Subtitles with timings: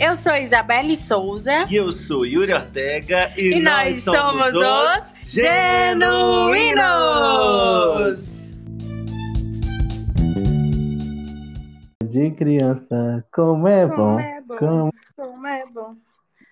[0.00, 1.66] Eu sou Isabelle Souza.
[1.70, 3.30] E eu sou Yuri Ortega.
[3.36, 6.80] E, e nós, nós, somos, os Genuínos!
[12.02, 14.18] De criança, como é como bom.
[14.18, 14.90] É bom como...
[15.14, 15.94] como é bom.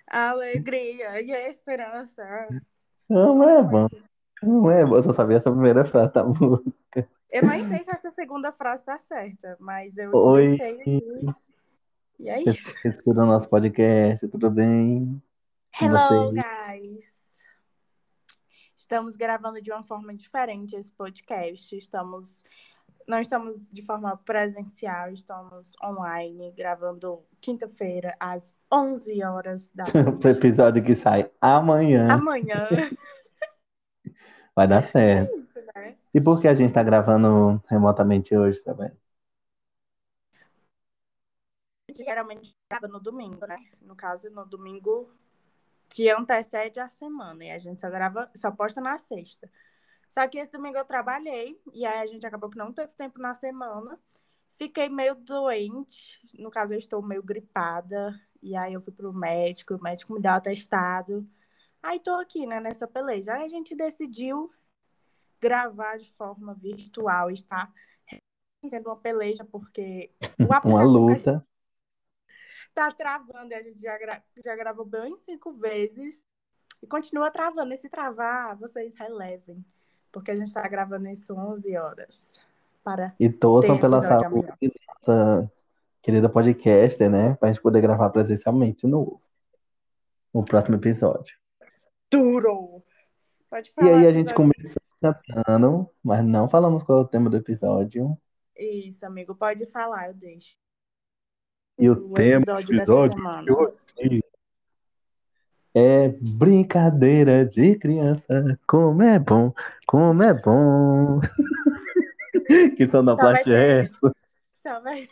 [0.07, 2.23] Alegria e esperança.
[3.09, 3.89] Como é bom.
[4.43, 4.96] Como é bom.
[4.96, 7.09] Eu só sabia essa primeira frase da música.
[7.30, 10.55] Eu nem sei se essa segunda frase tá certa, mas eu Oi.
[10.55, 11.02] aqui.
[12.19, 12.75] E é isso.
[12.85, 15.23] Escuta o nosso podcast, tudo bem?
[15.81, 17.45] Hello, guys!
[18.75, 21.77] Estamos gravando de uma forma diferente esse podcast.
[21.77, 22.43] Estamos.
[23.07, 30.19] Não estamos de forma presencial, estamos online, gravando quinta-feira, às 11 horas da noite.
[30.19, 32.13] Pro episódio que sai amanhã.
[32.13, 32.66] Amanhã.
[34.57, 35.33] Vai dar certo.
[35.33, 35.95] É isso, né?
[36.13, 38.89] E por que a gente tá gravando remotamente hoje também?
[38.89, 39.08] A
[41.98, 43.59] gente geralmente grava no domingo, né?
[43.80, 45.10] No caso, no domingo
[45.88, 47.45] que antecede a semana.
[47.45, 49.51] E a gente só grava, só posta na sexta.
[50.09, 53.19] Só que esse domingo eu trabalhei, e aí a gente acabou que não teve tempo
[53.21, 53.99] na semana.
[54.52, 59.74] Fiquei meio doente, no caso eu estou meio gripada, e aí eu fui pro médico,
[59.74, 61.29] o médico me deu atestado.
[61.82, 63.35] Aí tô aqui, né, nessa peleja.
[63.35, 64.50] Aí a gente decidiu
[65.41, 67.72] gravar de forma virtual, está
[68.69, 70.10] sendo uma peleja, porque
[70.41, 71.47] o Uma luta.
[72.78, 74.22] Tá travando, e a gente já, gra...
[74.44, 76.25] já gravou bem cinco vezes.
[76.81, 77.75] E continua travando.
[77.75, 79.65] E se travar, vocês relevem.
[80.12, 82.41] Porque a gente tá gravando isso 11 horas.
[82.84, 84.48] Para E torçam pela saúde
[84.87, 85.50] nossa
[86.00, 87.34] querida podcaster, né?
[87.34, 89.20] Pra gente poder gravar presencialmente no,
[90.32, 91.37] no próximo episódio.
[92.09, 92.81] Duro!
[93.50, 93.98] Pode E falar.
[93.98, 98.16] aí a gente começou cantando, mas não falamos qual é o tema do episódio.
[98.56, 99.34] Isso, amigo.
[99.34, 100.56] Pode falar, eu deixo.
[101.78, 104.22] E o O tema do episódio de hoje
[105.75, 108.58] é brincadeira de criança.
[108.66, 109.53] Como é bom,
[109.86, 111.20] como é bom.
[112.76, 114.12] Que Só vai sonoplastia é essa?
[114.62, 115.06] só vai,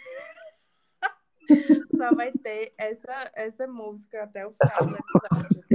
[1.97, 5.67] só vai ter essa, essa música até o final do episódio.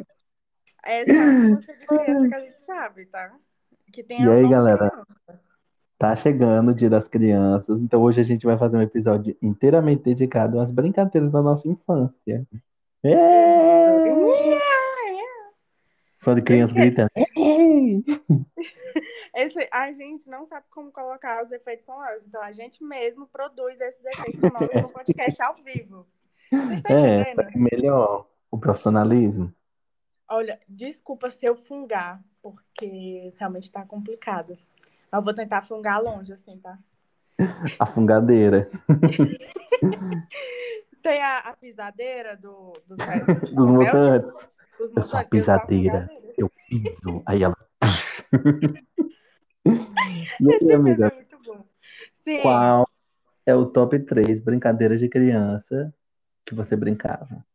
[0.84, 3.36] Essa é a música de criança que a gente sabe, tá?
[3.92, 4.90] Que tem E aí, galera?
[4.90, 5.51] criança.
[6.02, 10.02] Tá chegando o Dia das Crianças, então hoje a gente vai fazer um episódio inteiramente
[10.02, 12.44] dedicado às brincadeiras da nossa infância.
[13.04, 14.12] É!
[16.20, 17.10] Só de criança Esse- gritando.
[17.38, 18.04] "Ei!"
[19.36, 23.80] Esse, a gente não sabe como colocar os efeitos sonoros, então a gente mesmo produz
[23.80, 26.08] esses efeitos sonoros no podcast ao vivo.
[26.52, 27.52] Vocês estão É, entendendo?
[27.72, 29.54] melhor o profissionalismo.
[30.28, 34.58] Olha, desculpa se eu fungar, porque realmente tá complicado.
[35.12, 36.80] Eu vou tentar fungar longe, assim, tá?
[37.80, 38.70] A fungadeira
[41.02, 42.98] Tem a, a pisadeira do, dos,
[43.52, 44.32] dos mutantes.
[44.78, 46.08] Dos Eu sou a pisadeira.
[46.38, 47.24] Eu piso.
[47.26, 47.58] Aí ela.
[49.64, 51.64] E Esse aí, amiga, é muito bom.
[52.16, 52.90] Sim, qual
[53.46, 55.94] é o top 3 brincadeiras de criança
[56.44, 57.46] que você brincava?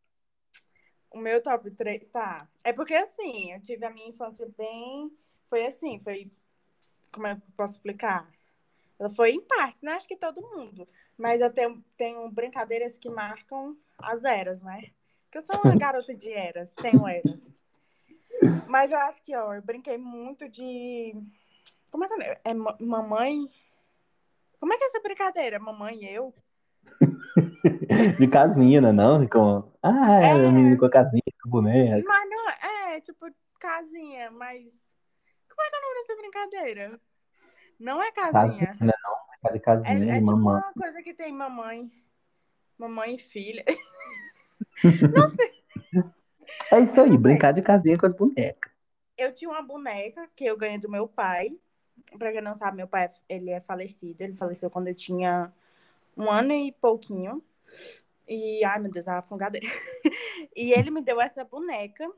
[1.17, 2.47] o meu top 3, tá.
[2.63, 5.11] É porque assim, eu tive a minha infância bem.
[5.47, 6.31] Foi assim, foi.
[7.13, 8.29] Como eu posso explicar?
[8.99, 9.93] Ela foi em partes, né?
[9.93, 10.89] Acho que todo mundo.
[11.19, 14.91] Mas eu tenho, tenho brincadeiras que marcam as eras, né?
[15.25, 17.59] Porque eu sou uma garota de eras, tenho eras.
[18.67, 21.15] Mas eu acho que, ó, eu brinquei muito de.
[21.91, 22.41] Como é que é?
[22.45, 23.49] É ma- mamãe.
[24.59, 25.59] Como é que é essa brincadeira?
[25.59, 26.35] Mamãe e eu?
[28.19, 28.93] De casinha, né?
[28.93, 29.27] Não?
[29.29, 29.71] Com...
[29.83, 30.51] Ah, é, É.
[30.51, 32.03] menino com a casinha, com boneca.
[32.07, 33.27] Mas não é, é, tipo,
[33.61, 34.86] casinha, mas.
[35.57, 37.01] Como é que é o nome dessa brincadeira?
[37.79, 38.67] Não é casinha.
[38.67, 39.17] Casinha, não.
[39.51, 40.61] Brincar de É, casinha, é de tipo mamãe.
[40.61, 41.91] uma coisa que tem mamãe.
[42.79, 43.65] Mamãe e filha.
[45.15, 45.51] Não sei.
[46.71, 48.71] É isso aí, brincar de casinha com as bonecas.
[49.17, 51.51] Eu tinha uma boneca que eu ganhei do meu pai.
[52.19, 54.23] Pra quem não sabe, meu pai ele é falecido.
[54.23, 55.53] Ele faleceu quando eu tinha
[56.17, 57.43] um ano e pouquinho.
[58.29, 59.67] E, ai meu Deus, a fungadeira.
[60.57, 62.11] E ele me deu essa boneca,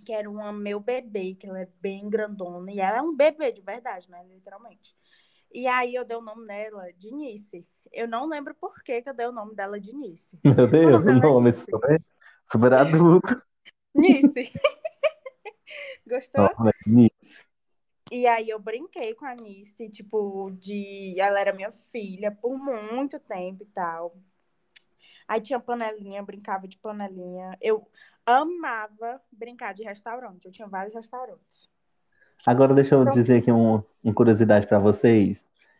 [0.00, 2.70] que era uma meu bebê, que ela é bem grandona.
[2.72, 4.24] E ela é um bebê de verdade, né?
[4.28, 4.94] Literalmente.
[5.52, 7.66] E aí eu dei o nome dela de Nice.
[7.92, 10.38] Eu não lembro por que, que eu dei o nome dela de Nice.
[10.44, 11.64] Meu Deus, o é nome Nice.
[11.64, 12.02] super,
[12.50, 13.26] super adulto.
[13.94, 14.52] Nice.
[16.06, 16.44] Gostou?
[16.44, 16.50] É
[16.86, 17.46] Nice.
[18.10, 21.18] E aí eu brinquei com a Nice, tipo, de.
[21.18, 24.16] Ela era minha filha por muito tempo e tal.
[25.28, 27.56] Aí tinha panelinha, brincava de panelinha.
[27.60, 27.86] Eu
[28.24, 30.44] amava brincar de restaurante.
[30.46, 31.68] Eu tinha vários restaurantes.
[32.46, 35.38] Agora deixa eu Então- dizer aqui um, uma curiosidade pra vocês.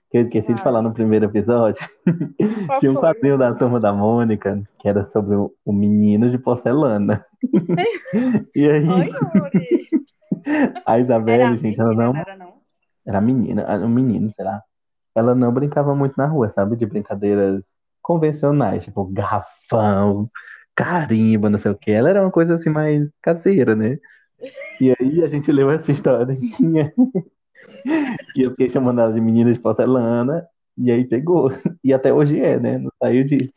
[0.08, 0.62] que eu esqueci de Vai.
[0.62, 1.84] falar no primeiro episódio.
[2.80, 7.24] Tinha um quadrinho da Turma da Mônica que era sobre o, o menino de porcelana.
[8.54, 9.88] E aí, Oi, Yuri.
[10.86, 12.54] a Isabelle, Era gente, ela menina, não não era não?
[13.06, 14.62] Era menina, ah, um menino, será?
[15.14, 16.76] Ela não brincava muito na rua, sabe?
[16.76, 17.62] De brincadeiras
[18.06, 20.30] convencionais, tipo garrafão,
[20.76, 21.90] carimbo, não sei o quê.
[21.90, 23.98] Ela era uma coisa assim mais caseira, né?
[24.80, 26.94] E aí a gente leu essa historinha
[28.36, 30.46] e eu fiquei chamando ela de menina de porcelana
[30.78, 31.50] e aí pegou.
[31.82, 32.78] E até hoje é, né?
[32.78, 33.52] Não saiu disso.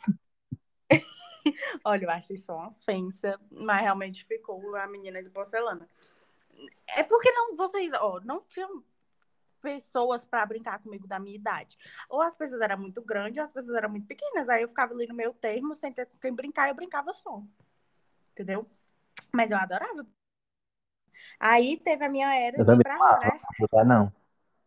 [1.86, 5.88] Olha, eu acho isso uma ofensa, mas realmente ficou a menina de porcelana.
[6.98, 8.84] É porque não, vocês, ó, não tinham
[9.60, 11.78] pessoas pra brincar comigo da minha idade.
[12.10, 14.50] Ou as pessoas eram muito grandes, ou as pessoas eram muito pequenas.
[14.50, 17.42] Aí eu ficava ali no meu termo, sem ter com quem brincar, eu brincava só.
[18.32, 18.68] Entendeu?
[19.32, 20.06] Mas eu adorava.
[21.40, 23.38] Aí teve a minha era Eu de pra né?
[23.74, 24.14] Não não.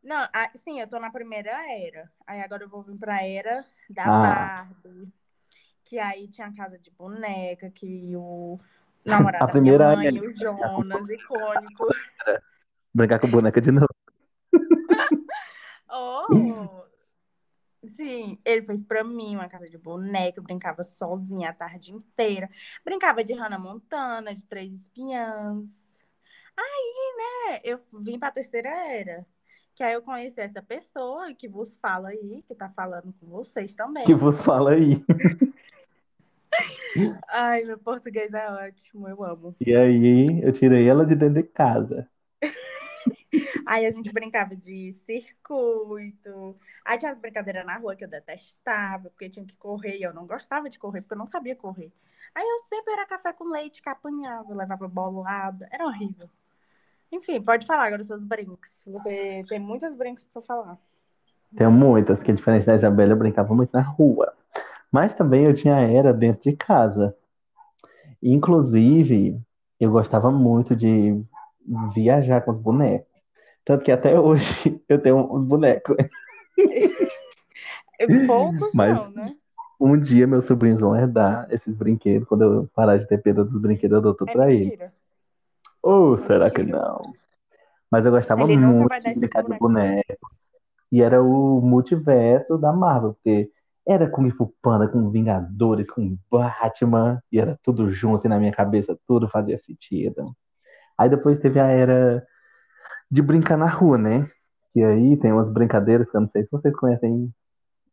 [0.03, 1.51] Não, sim, eu tô na primeira
[1.81, 2.11] era.
[2.27, 4.65] Aí agora eu vou vir pra era da Ah.
[4.83, 5.13] Barbie.
[5.85, 8.57] Que aí tinha a casa de boneca, que o
[9.05, 11.87] namorado A da minha primeira mãe, era- o Jonas, icônico.
[12.95, 13.89] Brincar com boneca de novo.
[15.93, 16.87] Oh!
[17.97, 22.49] Sim, ele fez pra mim uma casa de boneca, eu brincava sozinha a tarde inteira.
[22.85, 25.99] Brincava de Hannah Montana, de Três Espiãs.
[26.57, 29.27] Aí, né, eu vim pra terceira era.
[29.75, 33.75] Que aí eu conheci essa pessoa que vos fala aí, que tá falando com vocês
[33.75, 34.05] também.
[34.05, 35.05] Que vos fala aí.
[37.29, 39.57] Ai, meu português é ótimo, eu amo.
[39.61, 42.09] E aí eu tirei ela de dentro de casa.
[43.67, 46.57] Aí a gente brincava de circuito.
[46.85, 50.13] Aí tinha as brincadeiras na rua que eu detestava, porque tinha que correr e eu
[50.13, 51.93] não gostava de correr, porque eu não sabia correr.
[52.35, 55.69] Aí eu sempre era café com leite que apanhava, levava bolada.
[55.71, 56.29] Era horrível.
[57.11, 58.83] Enfim, pode falar agora os seus brinks.
[58.87, 60.79] Você tem muitas brinks pra falar.
[61.55, 64.33] Tenho muitas, que diferente da Isabela, eu brincava muito na rua.
[64.91, 67.15] Mas também eu tinha era dentro de casa.
[68.23, 69.39] Inclusive,
[69.79, 71.23] eu gostava muito de
[71.95, 73.12] viajar com os bonecos.
[73.65, 75.97] Tanto que até hoje eu tenho uns bonecos.
[78.27, 79.37] Poucos Mas- não, né?
[79.81, 82.29] Um dia meus sobrinhos vão herdar esses brinquedos.
[82.29, 84.79] Quando eu parar de ter pena dos brinquedos, eu dou tudo É pra eles.
[85.83, 86.79] Ou será que mentira.
[86.79, 87.01] não?
[87.91, 90.31] Mas eu gostava Ele muito de brincar de boneco.
[90.93, 93.51] E era o multiverso da Marvel, porque
[93.85, 98.53] era Kung Fu Panda com Vingadores, com Batman, e era tudo junto, e na minha
[98.53, 100.33] cabeça tudo fazia sentido.
[100.97, 102.25] Aí depois teve a era
[103.13, 104.27] de brincar na rua, né?
[104.75, 107.31] E aí tem umas brincadeiras que eu não sei se vocês conhecem.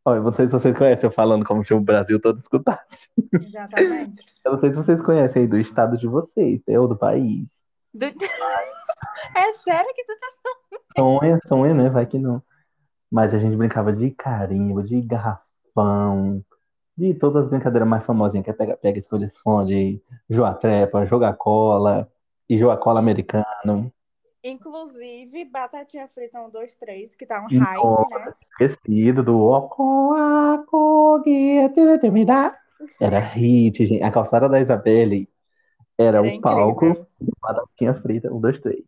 [0.05, 3.09] Olha, não sei se vocês conhecem eu falando como se o Brasil todo escutasse.
[3.33, 4.23] Exatamente.
[4.45, 7.45] Eu não sei se vocês conhecem aí do estado de vocês, ou do país.
[7.93, 8.05] Do-
[9.35, 10.27] É sério que tu tá.
[10.97, 11.89] Sonha, sonha, né?
[11.89, 12.41] Vai que não.
[13.11, 16.43] Mas a gente brincava de carimbo, de garrafão,
[16.97, 21.33] de todas as brincadeiras mais famosinhas, que é pega, pega, escolha, esconde, jogar trepa, jogar
[21.33, 22.09] cola
[22.49, 23.91] e jogar cola americano.
[24.43, 28.33] Inclusive, Batatinha Frita 1, 2, 3, que tá um hype, né?
[28.51, 29.49] Esquecido do.
[32.99, 34.01] Era hit, gente.
[34.01, 35.29] A calçada da Isabelle
[35.97, 38.85] era Era o palco do Batatinha Frita, um, dois, três.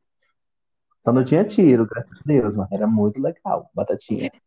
[1.03, 4.31] Só não tinha tiro, graças a Deus, mas era muito legal, Batatinha.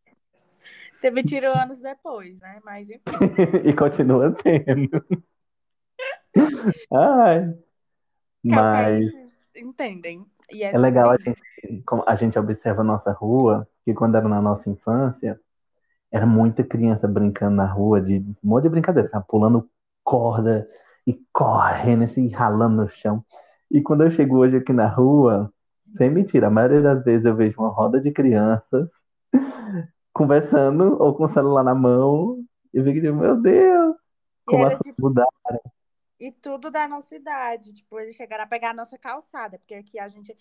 [1.02, 2.60] Teve tiro anos depois, né?
[2.64, 3.02] Mas enfim.
[3.68, 5.04] E continua tendo.
[6.90, 7.54] Ai.
[8.42, 9.12] Mas
[9.54, 10.24] entendem.
[10.50, 11.40] E é legal a gente,
[12.06, 15.40] a gente observa a nossa rua, que quando era na nossa infância,
[16.10, 19.24] era muita criança brincando na rua de um monte de brincadeira, sabe?
[19.28, 19.68] Pulando
[20.02, 20.68] corda
[21.06, 23.24] e correndo, assim, ralando no chão.
[23.70, 25.52] E quando eu chego hoje aqui na rua,
[25.96, 28.88] sem mentira, a maioria das vezes eu vejo uma roda de crianças
[30.12, 32.38] conversando ou com o celular na mão
[32.72, 33.96] e eu fico tipo, meu Deus,
[34.44, 35.28] como as tipo, mudaram.
[36.26, 37.72] E tudo da nossa idade.
[37.72, 40.36] Tipo, eles chegaram a pegar a nossa calçada, porque aqui a gente.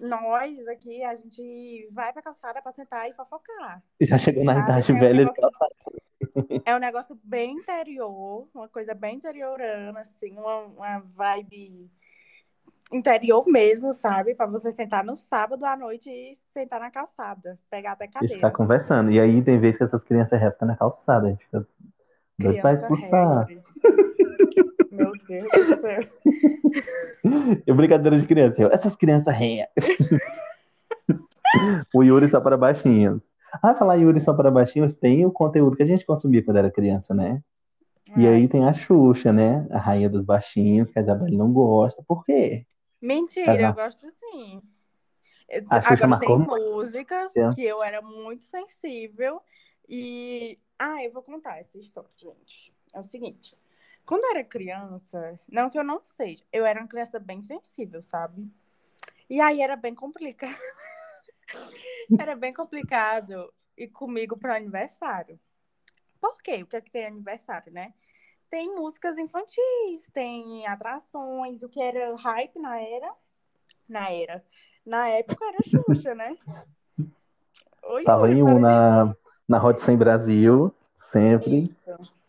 [0.00, 3.82] Nós aqui, a gente vai pra calçada pra sentar e fofocar.
[4.00, 4.64] Já chegou na Sabe?
[4.70, 6.62] idade É um velha de negócio- calçar.
[6.64, 11.88] É um negócio bem interior, uma coisa bem interiorana, assim, uma, uma vibe
[12.92, 14.34] interior mesmo, sabe?
[14.34, 18.50] Pra você sentar no sábado à noite e sentar na calçada, pegar até cadeira.
[18.50, 19.10] conversando.
[19.10, 21.66] E aí tem vezes que essas crianças reptam na calçada, a gente fica
[22.38, 23.46] doido pra expulsar.
[24.90, 26.02] Meu Deus do céu.
[27.66, 29.68] E brincadeira de criança, eu, essas crianças ré.
[31.94, 33.20] O Yuri só para baixinhos.
[33.62, 36.70] Ah, falar Yuri só para baixinhos tem o conteúdo que a gente consumia quando era
[36.70, 37.42] criança, né?
[38.16, 39.66] E aí tem a Xuxa, né?
[39.70, 42.02] A rainha dos baixinhos, que a Isabelle não gosta.
[42.02, 42.66] Por quê?
[43.00, 44.62] Mentira, eu gosto sim.
[45.68, 47.50] A Xuxa Agora tem marcou músicas É.
[47.50, 49.40] que eu era muito sensível
[49.88, 50.58] e.
[50.78, 52.74] Ah, eu vou contar essa história, gente.
[52.94, 53.56] É o seguinte.
[54.04, 58.02] Quando eu era criança, não que eu não seja, eu era uma criança bem sensível,
[58.02, 58.46] sabe?
[59.30, 60.56] E aí era bem complicado.
[62.18, 65.38] era bem complicado ir comigo para aniversário.
[66.20, 66.62] Por quê?
[66.62, 67.94] O que é que tem aniversário, né?
[68.50, 73.14] Tem músicas infantis, tem atrações, o que era hype na era.
[73.88, 74.44] Na era.
[74.84, 76.36] Na época era Xuxa, né?
[77.84, 79.16] Oi, Tava em um falei- na,
[79.48, 80.74] na Hot 100 Brasil,
[81.10, 81.64] sempre.
[81.64, 82.21] Isso.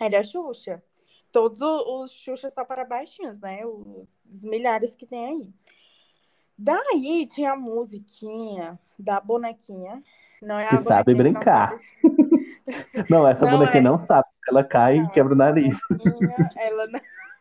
[0.00, 0.82] Era Xuxa.
[1.30, 3.60] Todos os Xuxa só para baixinhos, né?
[3.64, 5.50] Os milhares que tem aí.
[6.58, 10.02] Daí tinha a musiquinha da bonequinha.
[10.42, 11.70] Não é a Que sabe que não brincar.
[11.70, 13.84] sabe- Não, essa Não, bonequinha é.
[13.84, 14.28] não sabe.
[14.48, 15.78] Ela cai Não, e quebra o nariz.
[16.56, 16.86] ela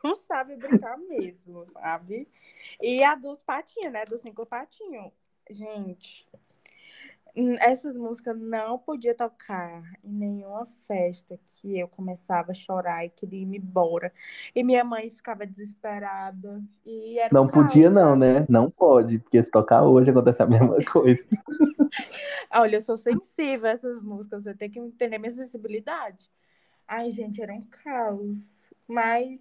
[0.04, 2.28] não sabe brincar mesmo, sabe?
[2.82, 4.06] E a dos patinhos, né?
[4.06, 5.12] Dos cinco patinhos.
[5.50, 6.28] Gente,
[7.60, 13.40] essas músicas não podia tocar em nenhuma festa que eu começava a chorar e queria
[13.42, 14.14] ir embora.
[14.56, 16.62] E minha mãe ficava desesperada.
[16.86, 18.20] E era Não podia, não, sabe?
[18.20, 18.46] né?
[18.50, 21.24] Não pode, porque se tocar hoje acontece a mesma coisa.
[22.52, 26.30] Olha, eu sou sensível a essas músicas, você tem que entender minha sensibilidade.
[26.88, 28.62] Ai, gente, era um caos.
[28.88, 29.40] Mas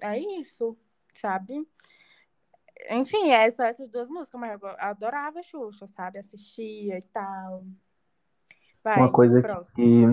[0.00, 0.76] é isso,
[1.14, 1.66] sabe?
[2.88, 6.18] Enfim, é essas duas músicas, mas eu adorava Xuxa, sabe?
[6.18, 7.64] Assistia e tal.
[8.82, 9.74] Vai, Uma coisa próximo.
[9.74, 10.04] que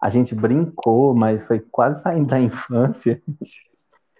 [0.00, 3.20] a gente brincou, mas foi quase saindo da infância.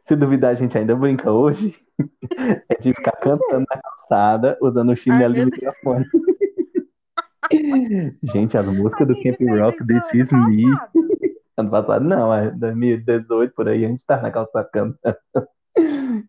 [0.05, 1.75] Se duvidar, a gente ainda brinca hoje.
[2.69, 6.05] É de ficar cantando na calçada, usando o chinelo de microfone.
[8.23, 10.65] Gente, as músicas do Camp Rock, This Is Me.
[11.57, 15.17] Ano passado, não, é 2018, por aí, a gente tá na calçada cantando.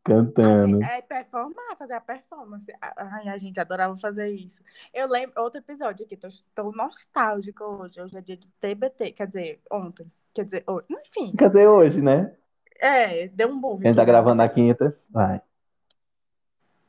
[0.03, 0.83] Cantando.
[0.83, 2.71] É performar, fazer a performance.
[2.81, 4.63] Ai, a gente adorava fazer isso.
[4.93, 8.01] Eu lembro, outro episódio aqui, tô, tô nostálgica hoje.
[8.01, 10.11] Hoje é dia de TBT, quer dizer, ontem.
[10.33, 10.85] Quer dizer, hoje.
[10.89, 12.35] Enfim, Quer dizer, hoje, né?
[12.79, 13.81] é, deu um burro.
[13.81, 14.99] A gente tá gravando na quinta.
[15.09, 15.41] Vai.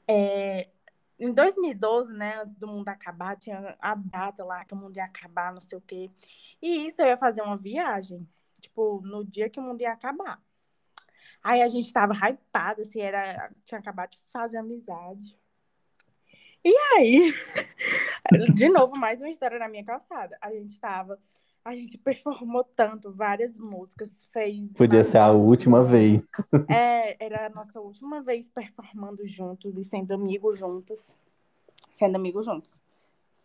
[0.09, 0.69] É,
[1.19, 5.05] em 2012, né, antes do mundo acabar, tinha a data lá que o mundo ia
[5.05, 6.11] acabar, não sei o quê.
[6.61, 8.27] E isso eu ia fazer uma viagem,
[8.61, 10.41] tipo, no dia que o mundo ia acabar.
[11.43, 15.39] Aí a gente tava hypada, assim, era, tinha acabado de fazer amizade.
[16.65, 17.33] E aí,
[18.55, 20.37] de novo, mais uma história na minha calçada.
[20.41, 21.17] A gente tava,
[21.65, 24.73] a gente performou tanto, várias músicas, fez.
[24.73, 26.21] Podia ser a última vez.
[26.69, 31.17] É, era a nossa última vez performando juntos e sendo amigos juntos.
[31.95, 32.81] Sendo amigos juntos.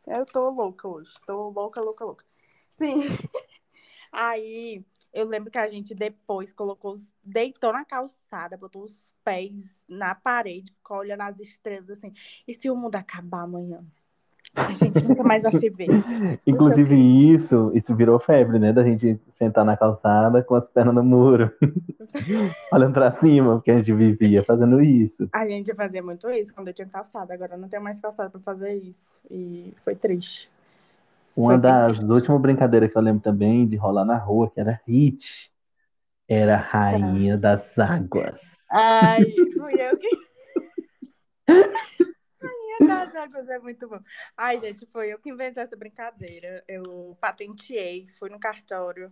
[0.07, 1.13] Eu tô louca hoje.
[1.25, 2.25] Tô louca, louca, louca.
[2.69, 3.01] Sim.
[4.11, 9.79] Aí, eu lembro que a gente depois colocou, os- deitou na calçada, botou os pés
[9.87, 12.13] na parede, ficou olhando as estrelas assim.
[12.47, 13.83] E se o mundo acabar amanhã?
[14.55, 15.87] A gente nunca mais vai se ver.
[16.45, 18.73] Inclusive, isso, isso virou febre, né?
[18.73, 21.51] Da gente sentar na calçada com as pernas no muro,
[22.71, 25.29] olhando pra cima, porque a gente vivia fazendo isso.
[25.31, 27.33] A gente fazia muito isso quando eu tinha calçada.
[27.33, 29.05] Agora eu não tenho mais calçada pra fazer isso.
[29.29, 30.49] E foi triste.
[31.35, 34.81] Uma Foi das últimas brincadeiras que eu lembro também de rolar na rua, que era
[34.85, 35.51] hit,
[36.27, 38.41] era Rainha das Águas.
[38.69, 39.23] Ai,
[39.57, 40.09] fui eu que.
[42.41, 43.99] Rainha das águas é muito bom.
[44.35, 46.63] Ai, gente, foi eu que inventei essa brincadeira.
[46.67, 49.11] Eu patenteei, fui no cartório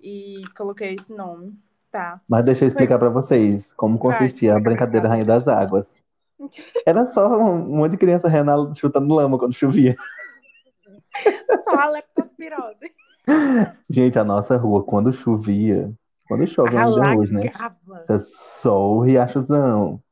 [0.00, 1.56] e coloquei esse nome,
[1.90, 2.20] tá?
[2.28, 5.08] Mas deixa eu explicar pra vocês como consistia a brincadeira.
[5.08, 5.86] Rainha das Águas.
[6.86, 9.94] Era só um monte de criança renal chutando lama quando chovia.
[11.64, 12.92] Só a leptospirose.
[13.88, 15.92] Gente, a nossa rua, quando chovia,
[16.26, 17.42] quando chove ainda hoje, né?
[17.54, 18.04] Alagava.
[18.08, 20.02] Era só o riachozão.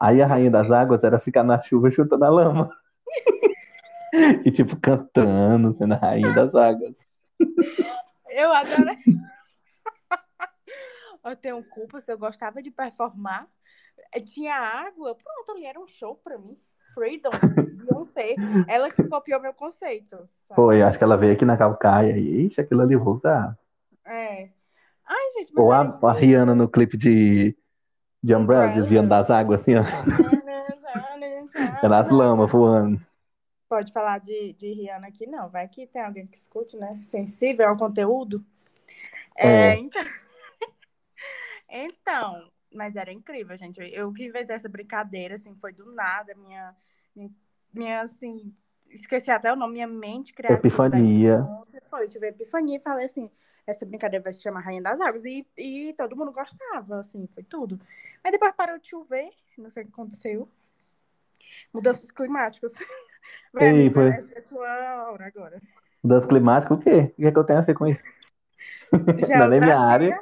[0.00, 2.70] Aí a rainha das águas era ficar na chuva chutando a lama.
[4.44, 6.94] E tipo, cantando, sendo a rainha das águas.
[8.30, 8.94] Eu adoro.
[11.24, 13.48] Eu tenho culpa se eu gostava de performar.
[14.26, 16.56] Tinha água, pronto, ali era um show pra mim.
[16.94, 17.42] Freedom,
[17.74, 18.36] Beyoncé.
[18.68, 20.28] Ela que copiou meu conceito.
[20.44, 20.54] sabe?
[20.54, 23.58] Foi, acho que ela veio aqui na Calcaia e, ixi, aquilo ali vou usar.
[24.04, 24.50] É.
[25.06, 26.14] Ai, gente, mas Ou a, era a incrível.
[26.14, 27.56] Rihanna no clipe de,
[28.22, 29.84] de Umbrella, desviando das águas, assim, ó.
[31.82, 33.00] Era as lamas voando.
[33.68, 35.48] Pode falar de, de Rihanna aqui, não.
[35.50, 37.00] Vai que tem alguém que escute, né?
[37.02, 38.44] Sensível ao conteúdo.
[39.36, 39.76] É, É.
[39.76, 40.02] então...
[41.68, 43.80] então, mas era incrível, gente.
[43.80, 46.34] Eu que inventei essa brincadeira, assim, foi do nada.
[46.34, 46.74] Minha,
[47.72, 48.52] minha, assim,
[48.90, 50.58] esqueci até o nome, minha mente criativa.
[50.58, 51.38] Epifania.
[51.38, 53.30] infância Foi, tive epifania e falei assim,
[53.66, 55.24] essa brincadeira vai se chamar Rainha das Águas.
[55.24, 57.78] E, e todo mundo gostava, assim, foi tudo.
[58.22, 60.48] Aí depois parou de chover, não sei o que aconteceu.
[61.72, 62.72] Mudanças climáticas.
[63.52, 65.60] Vai, Ei, amiga, essa é sua hora agora.
[66.02, 67.12] Mudança climática, o quê?
[67.12, 68.04] O que é que eu tenho a ver com isso?
[68.92, 70.20] Não é minha área.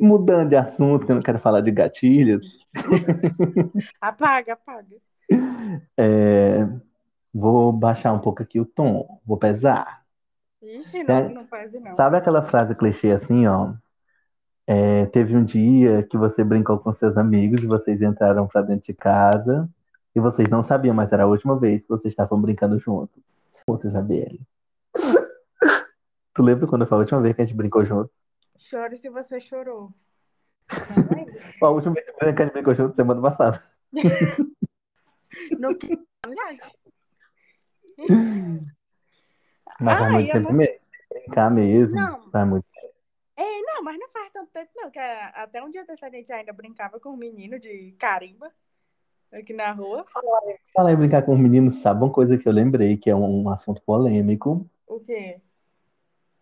[0.00, 2.66] Mudando de assunto, que eu não quero falar de gatilhos.
[4.00, 4.96] Apaga, apaga.
[5.98, 6.68] é,
[7.34, 9.20] Vou baixar um pouco aqui o tom.
[9.24, 10.02] Vou pesar.
[10.62, 11.94] Ixi, não, É, não faz não.
[11.94, 13.74] Sabe aquela frase clichê assim, ó?
[14.66, 18.86] É, teve um dia que você brincou com seus amigos e vocês entraram pra dentro
[18.86, 19.68] de casa
[20.14, 23.22] e vocês não sabiam, mas era a última vez que vocês estavam brincando juntos.
[23.66, 24.40] Puta, Isabelle.
[26.34, 28.10] Tu lembra quando foi a última vez que a gente brincou junto?
[28.58, 29.92] Chore se você chorou.
[31.62, 33.62] A última vez que a gente brincou junto, semana passada.
[35.78, 36.60] Tem amizade.
[39.80, 40.78] Mas Ai, muito tempo mesmo.
[41.10, 41.94] Brincar mesmo.
[41.96, 42.30] Não.
[42.30, 42.66] Faz muito
[43.36, 44.90] É, não, mas não faz tanto tempo, não.
[44.90, 48.52] Que a- até um dia desse a gente ainda brincava com um menino de carimba
[49.32, 50.04] aqui na rua.
[50.74, 53.44] Falar em brincar com os meninos, sabe uma coisa que eu lembrei, que é um,
[53.44, 54.68] um assunto polêmico.
[54.86, 55.40] O quê?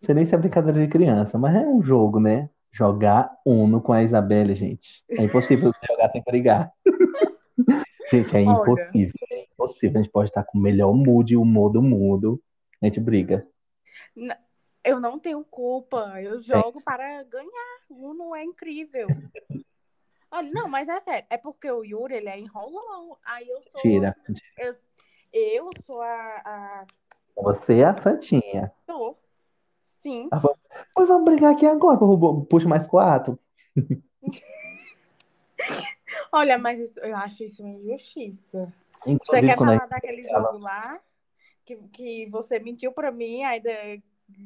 [0.03, 2.49] Sei nem se é brincadeira de criança, mas é um jogo, né?
[2.71, 5.03] Jogar Uno com a Isabelle, gente.
[5.09, 6.71] É impossível você jogar sem brigar.
[8.09, 9.13] Gente, é impossível.
[9.31, 9.99] É impossível.
[9.99, 12.41] A gente pode estar com o melhor mood e o humor do mundo.
[12.81, 13.45] A gente briga.
[14.83, 16.21] Eu não tenho culpa.
[16.21, 17.79] Eu jogo para ganhar.
[17.89, 19.07] Uno é incrível.
[20.31, 21.27] Olha, não, mas é sério.
[21.29, 23.17] É porque o Yuri, ele é enrolão.
[23.25, 23.81] Aí eu sou.
[23.81, 24.15] Tira.
[24.57, 24.75] Eu,
[25.33, 26.85] eu sou a, a.
[27.35, 28.71] Você é a Santinha.
[28.85, 29.19] Sou.
[29.99, 30.29] Sim.
[30.93, 31.97] Pois vamos brigar aqui agora.
[31.97, 33.37] pu- Puxa mais quatro.
[36.31, 38.71] Olha, mas isso, eu acho isso uma injustiça.
[39.03, 40.99] Você Inclusive, quer quando a falar daquele jogo lá?
[41.65, 44.01] Que, que você mentiu pra mim, de-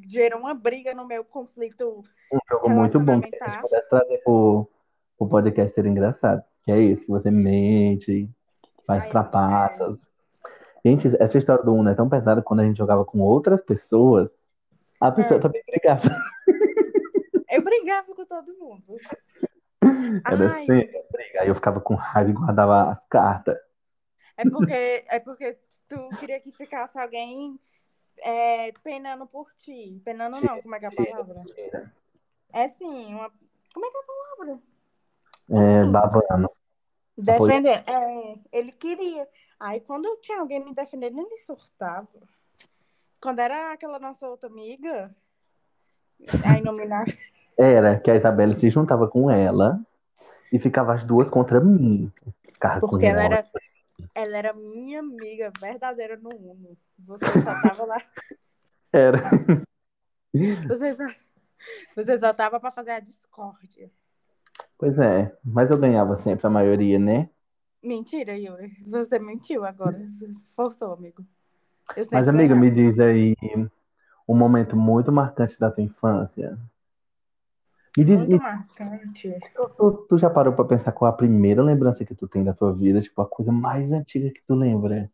[0.08, 2.04] gerou uma briga no meu conflito.
[2.32, 4.68] um jogo muito bom que a gente pudesse trazer pro,
[5.18, 6.44] pro podcast ser engraçado.
[6.64, 8.30] Que é isso, que você mente,
[8.86, 9.98] faz Ai, trapaças.
[10.86, 13.62] Gente, essa história do Uno é tão pesada que quando a gente jogava com outras
[13.62, 14.41] pessoas,
[15.02, 15.42] a pessoa É.
[15.42, 16.02] também brigava.
[17.50, 18.98] Eu brigava com todo mundo.
[20.26, 21.42] Era Ai, sempre briga.
[21.42, 23.58] Aí eu ficava com raiva e guardava as cartas.
[24.38, 25.58] é porque, é porque
[25.90, 27.60] tu queria que ficasse alguém
[28.20, 30.02] é, penando por ti.
[30.06, 31.44] Penando não, como é que é a palavra?
[32.54, 33.32] É sim, uma.
[33.74, 34.62] Como é que é a palavra?
[35.50, 36.52] É, babando.
[37.18, 37.84] Defender.
[37.88, 39.28] É, ele queria.
[39.60, 42.08] Aí quando tinha alguém me defendendo, ele surtava.
[43.22, 45.16] Quando era aquela nossa outra amiga,
[46.44, 47.14] a inominável.
[47.58, 49.80] Era que a Isabelle se juntava com ela
[50.52, 52.12] e ficava as duas contra mim.
[52.44, 53.44] Ficava Porque ela era,
[54.16, 56.76] ela era minha amiga verdadeira no Uno.
[56.98, 58.02] Você só tava lá.
[58.92, 59.20] Era.
[60.68, 61.04] Você só,
[61.96, 63.92] você só tava pra fazer a discórdia.
[64.78, 67.30] Pois é, mas eu ganhava sempre a maioria, né?
[67.84, 68.84] Mentira, Yuri.
[68.88, 69.98] Você mentiu agora.
[70.14, 71.26] Você forçou, amigo.
[72.12, 73.36] Mas, amiga, me diz aí
[74.28, 76.58] um momento muito marcante da tua infância.
[77.98, 79.40] Me diz, Muito me- marcante.
[79.56, 82.54] tu, tu- tu já parou pra pensar qual a primeira lembrança que tu tem da
[82.54, 83.02] tua vida?
[83.02, 85.12] Tipo, a coisa mais antiga que tu lembra?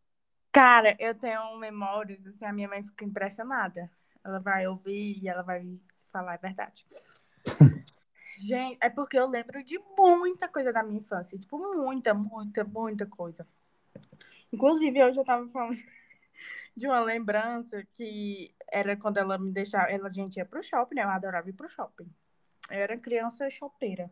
[0.51, 3.89] Cara, eu tenho memórias, assim, a minha mãe fica impressionada.
[4.23, 5.65] Ela vai ouvir e ela vai
[6.11, 6.85] falar, é verdade.
[8.37, 11.37] Gente, é porque eu lembro de muita coisa da minha infância.
[11.39, 13.47] Tipo, muita, muita, muita coisa.
[14.51, 15.77] Inclusive, hoje eu tava falando
[16.77, 19.89] de uma lembrança que era quando ela me deixava.
[19.89, 21.03] Ela, a gente ia pro shopping, né?
[21.03, 22.07] Eu adorava ir pro shopping.
[22.69, 24.11] Eu era criança chopeira.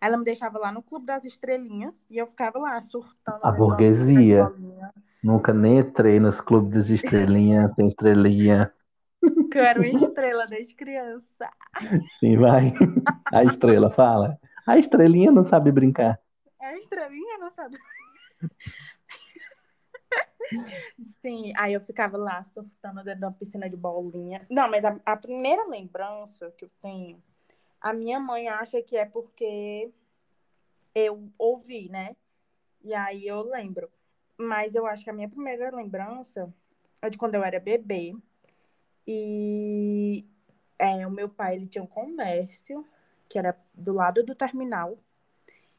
[0.00, 3.38] Ela me deixava lá no Clube das Estrelinhas e eu ficava lá surtando.
[3.40, 4.52] A burguesia.
[5.22, 8.74] Nunca nem entrei nos clubes de estrelinha, sem estrelinha.
[9.50, 11.48] Que eu era uma estrela desde criança.
[12.18, 12.74] Sim, vai.
[13.32, 14.36] A estrela, fala.
[14.66, 16.20] A estrelinha não sabe brincar.
[16.60, 17.78] É estrelinha, não sabe?
[21.20, 24.46] Sim, aí eu ficava lá surtando dentro de uma piscina de bolinha.
[24.50, 27.22] Não, mas a, a primeira lembrança que eu tenho,
[27.80, 29.90] a minha mãe acha que é porque
[30.94, 32.16] eu ouvi, né?
[32.82, 33.90] E aí eu lembro.
[34.36, 36.52] Mas eu acho que a minha primeira lembrança
[37.02, 38.14] é de quando eu era bebê.
[39.06, 40.24] E
[40.78, 42.86] é, o meu pai ele tinha um comércio
[43.28, 44.98] que era do lado do terminal.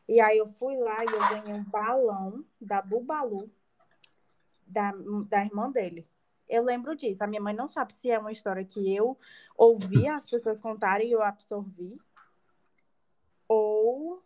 [0.08, 3.50] E aí eu fui lá e eu ganhei um balão da Bubalu,
[4.66, 4.94] da,
[5.30, 6.08] da irmã dele.
[6.48, 7.24] Eu lembro disso.
[7.24, 9.18] A minha mãe não sabe se é uma história que eu
[9.58, 11.98] ouvi as pessoas contarem e eu absorvi.
[13.48, 14.22] Ou.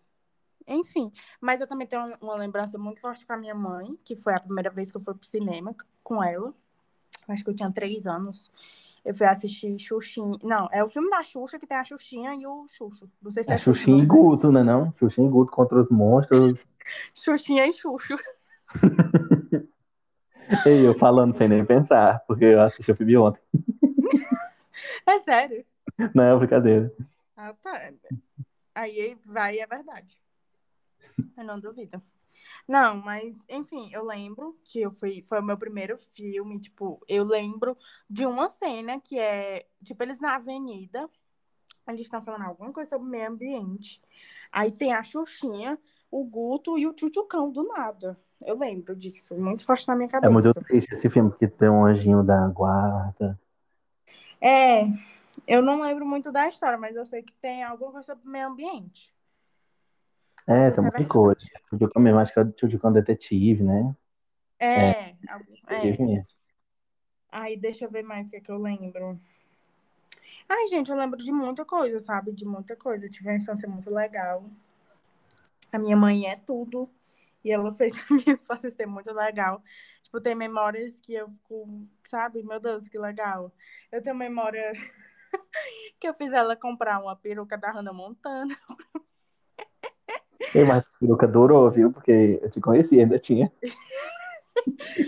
[0.68, 1.12] Enfim.
[1.40, 4.40] Mas eu também tenho uma lembrança muito forte com a minha mãe, que foi a
[4.40, 6.54] primeira vez que eu fui pro cinema com ela.
[7.28, 8.52] Acho que eu tinha três anos.
[9.04, 10.38] Eu fui assistir Xuxinha.
[10.44, 13.10] Não, é o filme da Xuxa que tem a Xuxinha e o Xuxo.
[13.22, 14.06] Não sei se é, É Xuxinha e.
[14.06, 14.94] Guto, né não?
[15.00, 16.66] Xuxinha e Guto contra os monstros.
[17.16, 18.16] Xuxinha e Xuxo.
[20.66, 23.42] E eu falando sem nem pensar, porque eu assisti o filme ontem.
[25.06, 25.66] É sério?
[26.14, 26.92] Não é brincadeira.
[27.36, 27.92] Ah, tá.
[28.74, 30.18] Aí vai, é verdade.
[31.38, 32.02] Eu não duvido.
[32.68, 37.24] Não, mas, enfim, eu lembro que eu fui, foi o meu primeiro filme, tipo, eu
[37.24, 37.78] lembro
[38.10, 41.10] de uma cena que é, tipo, eles na avenida,
[41.88, 44.02] eles estão falando alguma coisa sobre o meio ambiente.
[44.52, 45.78] Aí tem a Xuxinha,
[46.12, 48.20] o Guto e o Tchutchucão do nada.
[48.42, 50.32] Eu lembro disso, muito forte na minha É cabeça.
[50.32, 53.40] muito triste esse filme, porque tem um anjinho da guarda.
[54.42, 54.86] É,
[55.46, 58.32] eu não lembro muito da história, mas eu sei que tem alguma coisa sobre o
[58.32, 59.14] meio ambiente.
[60.48, 61.40] É, tem é muita coisa.
[61.70, 63.96] Tchutchucão mesmo, acho que é o Tchutchucão detetive, né?
[64.58, 65.16] É, é.
[65.68, 66.26] mesmo.
[67.32, 69.20] Aí deixa eu ver mais o que, é que eu lembro.
[70.48, 72.32] Ai, gente, eu lembro de muita coisa, sabe?
[72.32, 73.06] De muita coisa.
[73.06, 74.44] Eu tive uma infância muito legal.
[75.72, 76.90] A minha mãe é tudo.
[77.44, 79.64] E ela fez a minha infância ser muito legal.
[80.04, 82.44] Tipo, tem memórias que eu fico, sabe?
[82.44, 83.54] Meu Deus, que legal.
[83.92, 84.74] Eu tenho memória
[86.00, 88.56] que eu fiz ela comprar uma peruca da Hannah Montana.
[90.56, 91.92] Ei, mas a peruca durou, viu?
[91.92, 93.52] Porque eu te conheci, ainda tinha.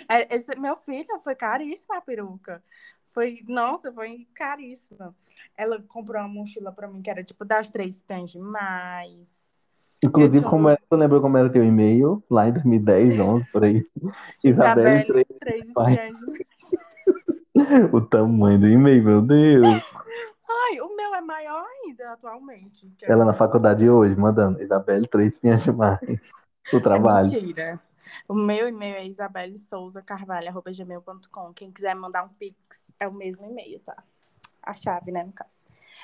[0.10, 2.64] É, Esse, meu filho, foi caríssima a peruca.
[3.08, 5.16] Foi, nossa, foi caríssima.
[5.58, 9.28] Ela comprou uma mochila pra mim que era tipo das três pães demais.
[10.04, 12.24] Inclusive, como é, tu lembra como era teu e-mail?
[12.30, 13.86] Lá em 2010, 11, por aí.
[14.44, 15.98] Isabelle, Isabelle, três três pães.
[15.98, 17.94] pães demais.
[17.94, 19.84] O tamanho do e-mail, meu Deus.
[20.50, 22.92] Ai, o meu é maior ainda atualmente.
[23.04, 26.00] Ela é- na faculdade hoje, mandando Isabelle, três pinhas demais.
[26.74, 27.30] O É trabalho.
[27.30, 27.80] mentira.
[28.28, 31.54] O meu e-mail é isabelle souza carvalho.gmail.com.
[31.54, 34.04] Quem quiser mandar um pix, é o mesmo e-mail, tá?
[34.64, 35.52] A chave, né, no caso.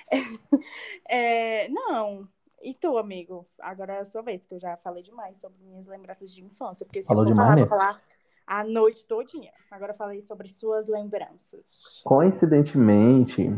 [1.10, 2.28] É, não.
[2.68, 3.48] E tu, amigo?
[3.62, 6.86] Agora é a sua vez, que eu já falei demais sobre minhas lembranças de infância.
[6.86, 8.02] Porque se Falou eu for demais falar, vou falar
[8.46, 9.54] a noite todinha.
[9.72, 12.02] Agora eu falei sobre suas lembranças.
[12.04, 13.50] Coincidentemente,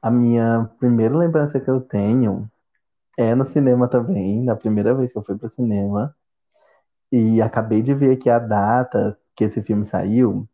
[0.00, 2.48] a minha primeira lembrança que eu tenho
[3.18, 6.14] é no cinema também, na primeira vez que eu fui pro cinema.
[7.10, 10.48] E acabei de ver aqui a data que esse filme saiu.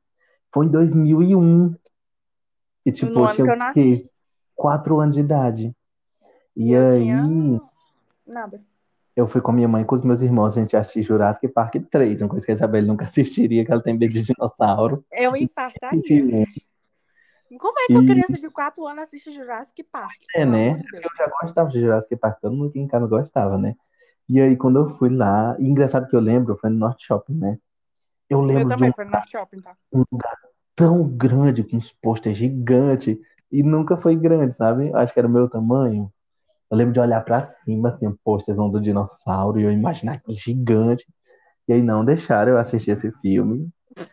[0.51, 1.75] Foi em 2001.
[2.87, 4.11] E, tipo, No eu tinha que eu nasci.
[4.57, 5.77] Quatro anos de idade.
[6.57, 7.61] E E eu aí, tinha
[8.29, 8.62] nada.
[9.17, 11.49] eu fui com a minha mãe e com os meus irmãos, a gente assistiu Jurassic
[11.49, 15.05] Park 3, uma coisa que a Isabelle nunca assistiria, que ela tem medo de dinossauro.
[15.12, 16.47] Eu infartaria.
[17.59, 20.21] Como é que uma E- criança de 4 anos assiste Jurassic Park?
[20.35, 20.75] É, né?
[20.75, 20.97] de.
[20.97, 23.75] Eu já gostava de Jurassic Park, todo mundo aqui em casa gostava, né?
[24.29, 27.35] E aí, quando eu fui lá, e engraçado que eu lembro, foi no Norte Shopping,
[27.35, 27.59] né?
[28.29, 29.75] Eu Eu lembro de também, um foi no North Shopping, tá?
[29.93, 30.37] um lugar
[30.77, 33.17] tão grande, com uns pôster gigantes,
[33.51, 34.93] e nunca foi grande, sabe?
[34.95, 36.12] Acho que era o meu tamanho.
[36.70, 40.37] Eu lembro de olhar pra cima, assim, o pôsterzão do dinossauro, e eu imaginar aquele
[40.37, 41.04] gigante.
[41.66, 43.68] E aí não deixaram eu assistir esse filme.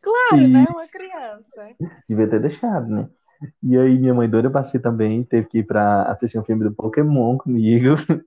[0.00, 0.64] Claro, E- né?
[0.70, 1.68] Uma criança.
[2.08, 3.08] Devia ter deixado, né?
[3.62, 6.64] E aí minha mãe doida pra assistir também, teve que ir pra assistir um filme
[6.64, 7.96] do Pokémon comigo.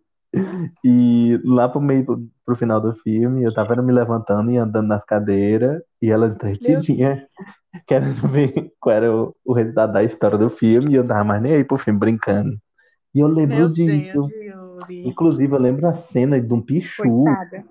[0.86, 4.88] E lá pro meio, do- pro final do filme, eu tava me levantando e andando
[4.88, 7.26] nas cadeiras, e ela entretidinha,
[7.88, 11.42] querendo ver qual era o, o resultado da história do filme, e eu tava mais
[11.42, 12.56] nem aí pro filme brincando.
[13.14, 14.22] E eu lembro Meu disso.
[14.30, 14.32] Deus.
[14.90, 17.66] Inclusive, eu lembro a cena de um pichu, Coitada.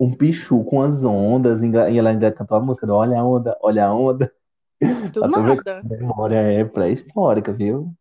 [0.00, 1.66] um pichu com as ondas, e
[1.98, 4.32] ela ainda cantou a música do Olha a onda, olha a onda.
[5.12, 5.80] Do nada.
[5.80, 7.94] a memória é pré-histórica, viu?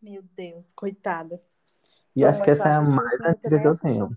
[0.00, 1.40] Meu Deus, coitada.
[2.14, 4.08] E acho que essa é a mais antiga que eu tenho.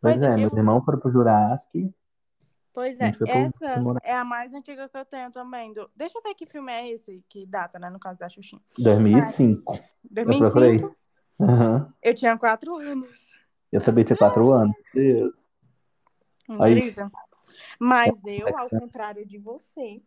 [0.00, 1.94] Pois Pois é, é, meus eu- irmãos foram pro Jurassic.
[2.72, 5.72] Pois é, essa é a mais antiga que eu tenho também.
[5.72, 5.90] Do...
[5.96, 7.90] Deixa eu ver que filme é esse, que data, né?
[7.90, 8.62] No caso da Xuxinha.
[8.78, 9.72] 2005.
[9.74, 10.78] Eu procurei.
[10.78, 10.96] 2005,
[11.40, 11.94] Aham.
[12.02, 13.30] eu tinha 4 anos.
[13.72, 14.74] Eu também tinha quatro anos.
[14.92, 15.32] Deus.
[16.60, 16.72] Aí.
[16.78, 17.10] Incrível.
[17.78, 20.02] Mas eu, ao contrário de você,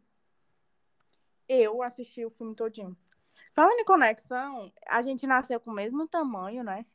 [1.48, 2.96] eu assisti o filme todinho.
[3.54, 6.86] Falando em conexão, a gente nasceu com o mesmo tamanho, né?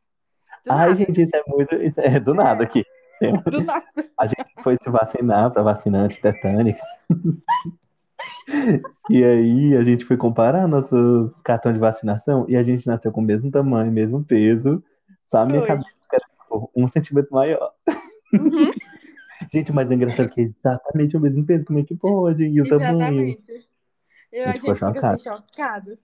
[0.64, 0.94] Do Ai, nada.
[0.96, 1.74] gente, isso é muito.
[1.76, 2.66] Isso é do nada É.
[2.66, 2.84] aqui.
[3.20, 4.10] Do nada.
[4.18, 6.82] A gente foi se vacinar para vacina antitetânica.
[9.10, 13.20] E aí a gente foi comparar nossos cartões de vacinação e a gente nasceu com
[13.20, 14.82] o mesmo tamanho, mesmo peso.
[15.26, 15.68] Só a minha Foi.
[15.68, 17.72] cabeça era tipo, um centímetro maior.
[18.32, 18.70] Uhum,
[19.52, 21.64] Gente, mas é engraçado que é exatamente o mesmo peso.
[21.64, 22.44] Como é que pode?
[22.44, 23.28] E o tamanho?
[23.28, 23.68] exatamente.
[24.30, 25.98] Eu, A a gente gente ficou fica assim, chocado.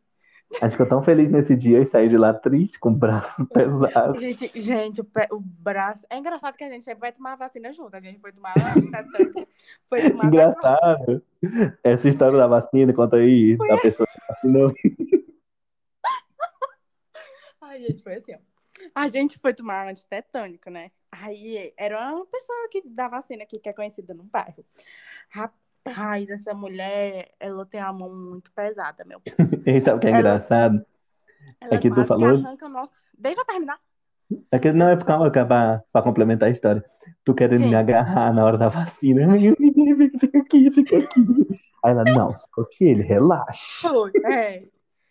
[0.60, 3.46] A gente ficou tão feliz nesse dia e saiu de lá triste, com o braço
[3.52, 4.18] pesado.
[4.18, 6.04] Gente, gente o, pé- o braço.
[6.08, 7.94] É engraçado que a gente sempre vai tomar vacina junto.
[7.96, 9.46] A gente foi tomar antitetânica,
[9.86, 11.22] foi tomar Engraçado.
[11.82, 14.72] Essa história da vacina, conta aí, da pessoa que vacinou.
[17.60, 18.38] Ai, gente, foi assim, ó.
[18.94, 20.90] A gente foi tomar antitetânico, né?
[21.10, 24.64] Aí era uma pessoa que dá vacina aqui, que é conhecida no bairro.
[25.30, 29.20] Rapaz, essa mulher, ela tem a mão muito pesada, meu.
[29.66, 30.84] E sabe o que é Ela- engraçado?
[31.60, 32.92] Ela É que tu falou- arranca o nosso...
[33.16, 33.78] Deixa eu terminar.
[34.50, 36.84] É que não é calma, que é pra, pra complementar a história.
[37.24, 37.68] Tu querendo Sim.
[37.68, 39.22] me agarrar na hora da vacina.
[39.36, 41.20] Eu fica aqui, fica aqui.
[41.84, 43.88] Aí ela, não, solte ele, relaxa.
[43.88, 44.64] Foi, é.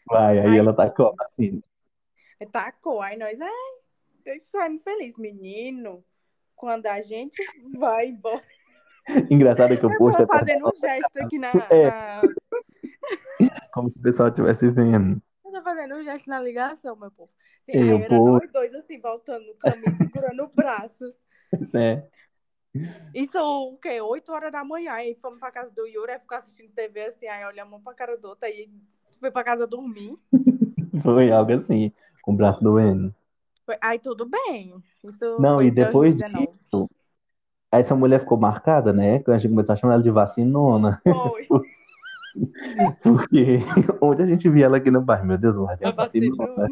[0.07, 0.57] Vai, aí Ai.
[0.59, 1.61] ela tacou a vacina.
[2.51, 3.49] Tacou, aí nós, ai,
[4.25, 5.15] deixa saímos feliz.
[5.17, 6.03] Menino,
[6.55, 7.41] quando a gente
[7.77, 8.41] vai embora...
[9.29, 11.51] Engraçado que Eu posto é tô fazendo um gesto aqui na...
[11.69, 12.21] É.
[13.73, 15.21] como se o pessoal estivesse vendo.
[15.45, 17.29] Eu tô fazendo um gesto na ligação, meu povo.
[17.63, 21.13] Sim, Eu aí era vou- nós dois, assim, voltando no caminho, segurando o braço.
[21.75, 22.03] É.
[23.13, 24.01] Isso, o quê?
[24.01, 24.93] 8 horas da manhã.
[24.93, 27.93] Aí fomos pra casa do Yuri, aí ficou assistindo TV, assim, aí olhamos um pra
[27.93, 28.67] cara do outro, aí
[29.19, 30.17] foi pra casa dormir.
[31.03, 31.91] Foi algo assim,
[32.23, 33.13] com o braço doendo.
[33.63, 34.73] Foi- Aí tudo bem.
[35.03, 36.47] Isso Não, e depois 2019.
[36.57, 36.89] disso,
[37.73, 39.17] Aí essa mulher ficou marcada, né?
[39.17, 40.99] Que a gente começou a chamar ela de vacinona.
[41.01, 41.47] Foi.
[43.01, 43.61] Porque
[43.99, 46.69] onde a gente via ela aqui no bairro, meu Deus, vem A vacinona.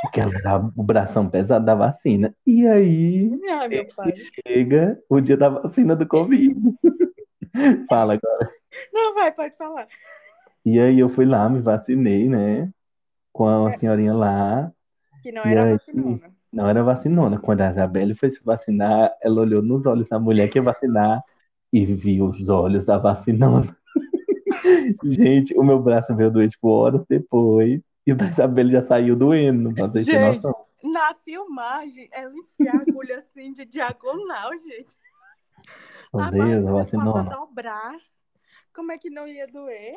[0.00, 2.34] Porque ela dá o bração pesado da vacina.
[2.46, 4.14] E aí Ai, meu pai.
[4.16, 6.58] chega o dia da vacina do Covid.
[7.90, 8.50] Fala agora.
[8.90, 9.86] Não, vai, pode falar.
[10.64, 12.70] E aí eu fui lá, me vacinei, né?
[13.30, 14.72] Com a senhorinha lá.
[15.22, 15.72] Que não era aí?
[15.72, 16.41] vacinona.
[16.52, 17.38] Não era vacinona.
[17.38, 21.24] Quando a Isabelle foi se vacinar, ela olhou nos olhos da mulher que ia vacinar
[21.72, 23.74] e viu os olhos da vacinona.
[25.04, 27.80] Gente, o meu braço veio doer tipo horas depois.
[28.06, 30.18] E o da Isabelle já saiu doendo, Gente.
[30.18, 30.66] noção.
[30.82, 34.92] Na filmagem, ela enfia a agulha assim de diagonal, gente.
[36.12, 37.30] Meu a Deus, a vacinona.
[37.30, 37.96] dobrar.
[38.74, 39.94] Como é que não ia doer?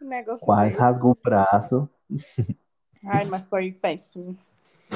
[0.00, 0.80] Um negócio Quase desse.
[0.80, 1.88] rasgou o braço.
[3.04, 4.36] Ai, mas foi péssimo.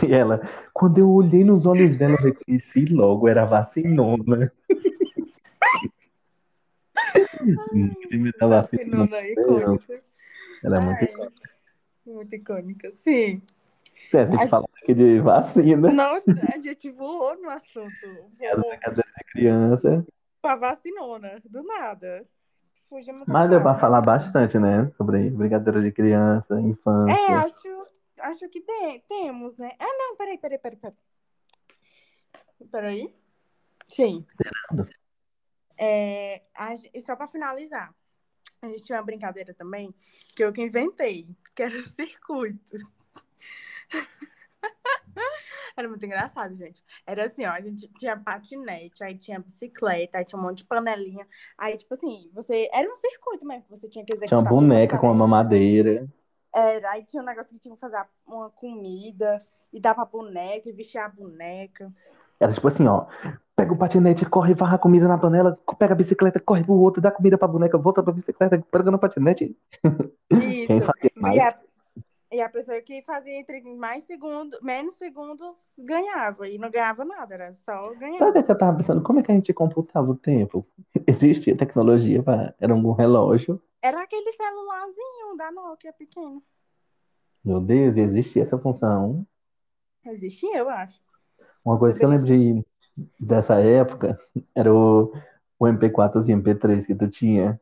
[0.02, 0.40] E ela,
[0.74, 4.52] quando eu olhei nos olhos dela, eu reconheci logo, era vacinona.
[8.09, 9.20] Time da vacinona.
[9.28, 10.00] Icônica.
[10.64, 11.28] Ela é muito Ai,
[12.06, 13.42] muito icônica, sim.
[14.11, 14.48] Se a gente Ai.
[14.48, 18.06] fala aqui de vacina, Não, a gente voou no assunto.
[18.42, 20.06] as Voou brincadeiras de criança.
[20.42, 22.24] pra vacinona, do nada.
[22.88, 24.90] Fugimos Mas deu pra falar bastante, né?
[24.96, 27.38] Sobre brincadeira de criança, É, infância.
[27.38, 27.68] acho,
[28.20, 29.72] acho que tem, temos, né?
[29.79, 30.96] Ah, não, peraí, peraí, peraí, peraí.
[32.70, 33.14] Peraí.
[33.88, 34.26] Sim.
[35.79, 37.94] É, a e só pra finalizar,
[38.62, 39.94] a gente tinha uma brincadeira também,
[40.35, 42.76] que eu que inventei, que era o circuito.
[45.76, 46.83] Era muito engraçado, gente.
[47.07, 50.64] Era assim, ó, a gente tinha patinete, aí tinha bicicleta, aí tinha um monte de
[50.64, 51.26] panelinha.
[51.57, 52.68] Aí, tipo assim, você.
[52.72, 54.29] Era um circuito mesmo, você tinha que executar.
[54.29, 56.09] Tinha uma boneca com uma mamadeira.
[56.57, 59.38] Era, aí tinha um negócio que tinha que fazer uma comida,
[59.71, 61.92] e dar pra boneca, e vestir a boneca.
[62.40, 63.05] Era tipo assim, ó.
[63.55, 67.03] Pega o patinete, corre, varra a comida na panela, pega a bicicleta, corre pro outro,
[67.03, 69.55] dá comida pra boneca, volta pra bicicleta, pega no patinete.
[70.31, 70.73] Isso.
[70.73, 71.59] E a,
[72.33, 76.49] e a pessoa que fazia entre mais segundos, menos segundos, ganhava.
[76.49, 78.29] E não ganhava nada, era só Sabe ganhar.
[78.29, 79.03] o que eu tava pensando?
[79.03, 80.66] Como é que a gente computava o tempo?
[81.07, 83.61] Existia tecnologia para Era um relógio.
[83.87, 86.42] Era aquele celularzinho da Nokia pequeno.
[87.44, 89.25] Meu Deus, existia essa função.
[90.05, 91.01] Existia, eu acho.
[91.64, 92.66] Uma coisa que eu lembro de,
[93.20, 94.18] dessa época
[94.57, 95.12] era o,
[95.57, 97.61] o MP4 e MP3 que tu tinha.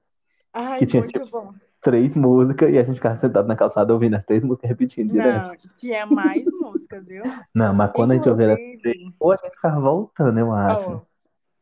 [0.51, 1.53] Ai, Que tinha, muito bom.
[1.83, 5.49] Três músicas e a gente ficava sentado na calçada ouvindo as três músicas repetindo direto.
[5.49, 7.23] Não, tinha mais músicas, viu?
[7.55, 10.53] Não, mas quando a gente ouvia as três, Inclusive, ou a gente ficava voltando, eu
[10.55, 11.07] acho.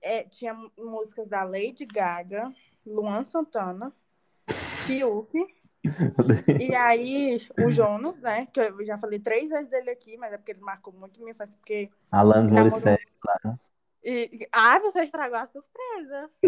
[0.00, 2.52] é, tinha músicas da Lady Gaga,
[2.86, 3.92] Luan Santana,
[4.86, 5.30] Fiuk.
[6.60, 8.46] E aí, o Jonas, né?
[8.46, 11.32] Que eu já falei três vezes dele aqui, mas é porque ele marcou muito minha
[11.32, 11.90] infância, porque.
[12.54, 12.70] Namorou.
[12.70, 13.58] Morissette lá.
[14.04, 14.48] E...
[14.52, 16.30] Ah, você estragou a surpresa.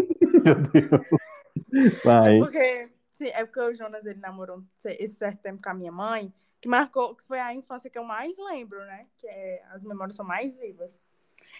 [0.43, 2.01] Meu Deus.
[2.03, 2.39] Vai.
[2.39, 2.89] Porque.
[3.13, 6.67] Sim, é porque o Jonas ele namorou esse certo tempo com a minha mãe, que
[6.67, 9.05] marcou, que foi a infância que eu mais lembro, né?
[9.17, 10.99] Que é, as memórias são mais vivas.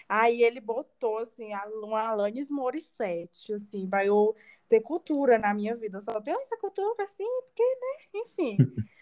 [0.08, 4.36] Aí ele botou, assim, Alanis Morissette, assim, pra eu
[4.68, 5.98] ter cultura na minha vida.
[5.98, 8.20] Eu só tenho essa cultura, assim, porque, né?
[8.22, 8.56] Enfim.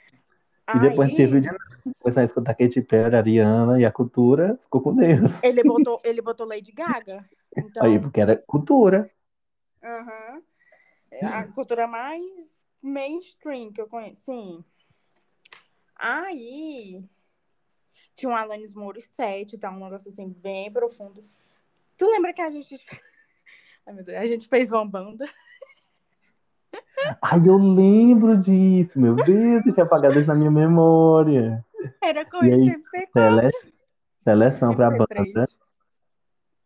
[0.75, 1.51] E depois Aí- serviu de.
[1.99, 5.31] Começar a escutar Katy Perry, Ariana e a cultura ficou com Deus.
[5.43, 7.23] Ele botou, ele botou Lady Gaga.
[7.55, 9.11] Então, Aí, porque era cultura.
[9.83, 10.43] aham.
[11.13, 12.25] É a cultura mais
[12.83, 14.23] mainstream que eu conheço.
[14.23, 14.65] Sim.
[15.95, 17.05] Aí
[18.15, 19.71] tinha um Alanis Morissette, tá?
[19.71, 21.23] Um negócio assim, bem profundo.
[21.97, 22.75] Tu lembra que a gente.
[23.87, 25.29] Ai, meu Deus, a gente fez uma banda?
[27.21, 31.65] Ai, eu lembro disso, meu Deus, eu tinha apagado isso na minha memória.
[32.03, 33.11] Era com E aí, esse MP4.
[33.13, 33.75] Sele-
[34.25, 35.33] Seleção pra MP3.
[35.35, 35.49] banda.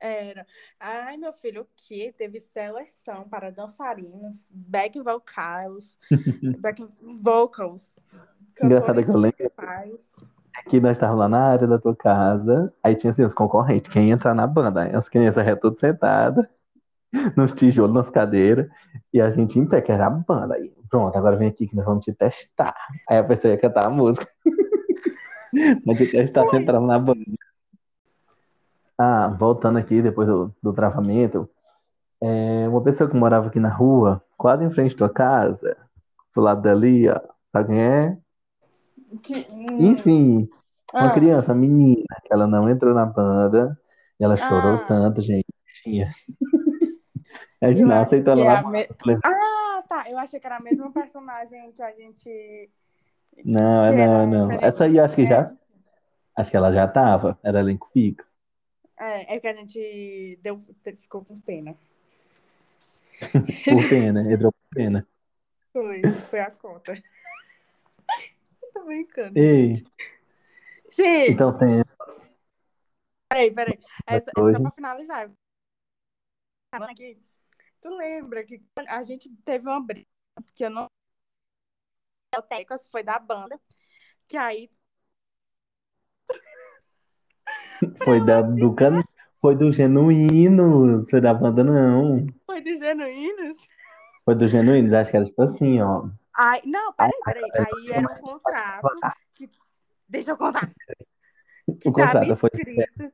[0.01, 0.47] Era.
[0.79, 2.15] Ai, meu filho, o quê?
[2.17, 5.99] Teve seleção para dançarinos, back vocals,
[6.61, 6.87] back
[7.21, 7.93] vocals,
[8.63, 10.09] Engraçado que eu lembro principais.
[10.69, 14.09] Que nós estávamos lá na área da tua casa, aí tinha assim os concorrentes, quem
[14.09, 16.47] ia entrar na banda, aí as crianças eram tudo sentadas,
[17.37, 18.69] nos tijolos, nas cadeiras,
[19.13, 20.55] e a gente em pé, que era a banda.
[20.55, 22.75] Aí, pronto, agora vem aqui que nós vamos te testar.
[23.09, 24.27] Aí a pessoa ia cantar a música.
[25.85, 27.25] Pra te testar se entrava na banda.
[28.99, 31.49] Ah, voltando aqui depois do, do travamento,
[32.21, 35.77] é, uma pessoa que morava aqui na rua, quase em frente à tua casa,
[36.33, 37.21] pro lado dali, ó,
[37.53, 38.19] sabe quem é?
[39.23, 40.49] Que- Enfim,
[40.93, 43.79] uma ah, criança, uma menina, que ela não entrou na banda,
[44.21, 44.85] e ela chorou Ah.
[44.87, 45.47] tanto, gente.
[45.83, 46.13] Tinha.
[47.61, 48.69] A gente não aceitou ela é banda.
[48.71, 50.09] me- falei, Ah, tá.
[50.11, 52.71] Eu achei que era a mesma personagem que a gente.
[53.45, 54.47] Não, que não, era não.
[54.47, 55.27] referente- Essa aí eu acho que É.
[55.27, 55.53] já.
[56.37, 57.37] Acho que ela já tava.
[57.43, 58.29] Era elenco fixo.
[58.99, 60.63] É, é que a gente deu,
[60.97, 61.75] ficou com pena.
[63.65, 65.07] Por pena, entrou por pena.
[65.73, 66.95] Foi, foi a conta.
[68.79, 69.37] Tô brincando.
[69.37, 69.75] Ei,
[70.91, 71.83] Sim, então tem.
[73.29, 73.79] peraí, peraí.
[74.07, 74.57] Essa, Hoje.
[74.57, 75.31] só pra finalizar.
[76.73, 77.21] Falando aqui,
[77.81, 80.07] tu lembra que a gente teve uma briga,
[80.45, 80.87] porque eu não.
[82.37, 83.61] O Tecos foi da banda,
[84.29, 84.71] que aí
[88.05, 89.03] Foi da, do can...
[89.41, 91.05] Foi do Genuíno.
[91.09, 92.27] Foi da banda, não.
[92.47, 93.57] foi de Genuínos.
[94.25, 94.93] Foi do Genuínos.
[94.93, 96.09] Acho que era tipo assim, ó.
[96.39, 97.51] Aí, não, peraí, peraí.
[97.53, 98.89] Aí era um contrato
[99.35, 99.51] que.
[100.09, 100.71] Deixa eu contar.
[101.83, 102.49] Que O contrato foi.
[102.55, 103.13] escrito.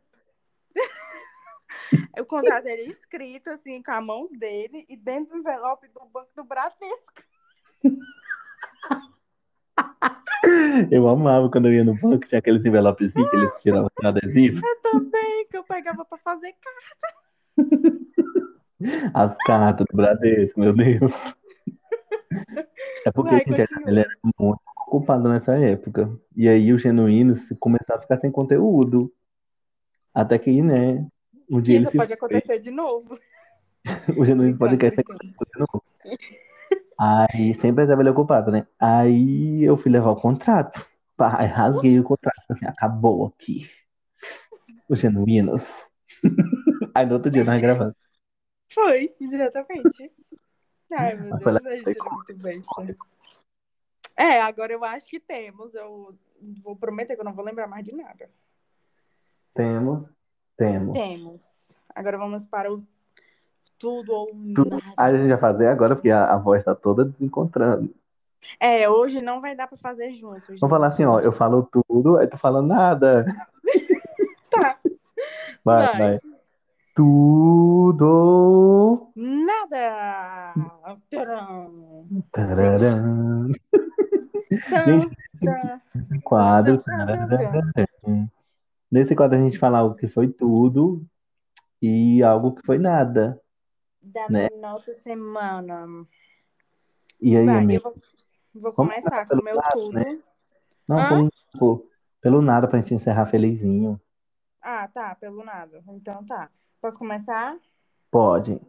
[2.20, 6.30] o contrato era escrito assim com a mão dele e dentro do envelope do Banco
[6.36, 7.24] do Bradesco.
[10.92, 14.64] Eu amava quando eu ia no banco, tinha aqueles envelopezinhos que eles tiravam com adesivo.
[14.64, 17.16] Eu também, que eu pegava pra fazer carta.
[19.14, 21.12] As cartas do Bradesco, meu Deus.
[23.06, 26.10] É porque Vai, gente, ele era muito ocupado nessa época.
[26.36, 29.12] E aí os genuínos começaram a ficar sem conteúdo.
[30.12, 31.06] Até que, né,
[31.50, 33.18] um dia Isso pode acontecer de novo.
[34.18, 35.84] O genuíno Brincando, conteúdo de novo.
[36.98, 38.66] Aí sempre estava ele ocupado, né?
[38.80, 40.86] Aí eu fui levar o contrato.
[41.16, 42.42] Pá, aí rasguei o contrato.
[42.48, 43.70] Assim, acabou aqui.
[44.88, 45.68] Os genuínos.
[46.94, 47.94] Aí no outro dia nós gravamos.
[48.72, 50.12] Foi, exatamente.
[50.92, 52.96] Ai, meu Deus, a gente era muito besta.
[54.16, 55.74] É, agora eu acho que temos.
[55.74, 56.14] Eu
[56.62, 58.30] vou prometer que eu não vou lembrar mais de nada.
[59.52, 60.08] Temos,
[60.56, 60.92] temos.
[60.92, 61.76] Temos.
[61.94, 62.82] Agora vamos para o
[63.78, 64.94] tudo ou nada.
[64.96, 67.94] a gente vai fazer agora, porque a, a voz está toda desencontrando.
[68.60, 70.54] É, hoje não vai dar pra fazer junto.
[70.60, 73.24] Vamos falar assim, ó, eu falo tudo, aí tu fala nada.
[74.50, 74.78] Tá.
[75.64, 75.98] Vai, Vai.
[75.98, 76.20] vai.
[76.94, 78.04] Tudo.
[79.16, 80.54] Nada!
[82.30, 83.48] Tcharam!
[84.84, 85.16] Gente.
[86.22, 86.82] Quadro.
[88.90, 91.04] Nesse quadro a gente fala algo que foi tudo
[91.80, 93.40] e algo que foi nada.
[94.02, 94.48] Da Né?
[94.60, 95.86] nossa semana.
[97.20, 97.88] E aí, Vai, amigo?
[97.88, 97.92] eu
[98.54, 99.92] vou, vou começar com o meu lado, tudo.
[99.94, 100.18] né?
[100.86, 101.88] Não, pelo, pô,
[102.20, 103.98] pelo nada pra gente encerrar felizinho.
[104.60, 105.82] Ah, tá, pelo nada.
[105.88, 106.50] Então tá.
[106.80, 107.56] Posso começar?
[108.10, 108.60] Pode.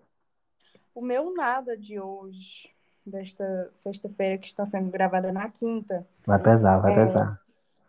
[0.95, 2.73] O meu nada de hoje,
[3.05, 6.95] desta sexta-feira que está sendo gravada na quinta, Vai pesar, vai É.
[7.05, 7.41] pesar.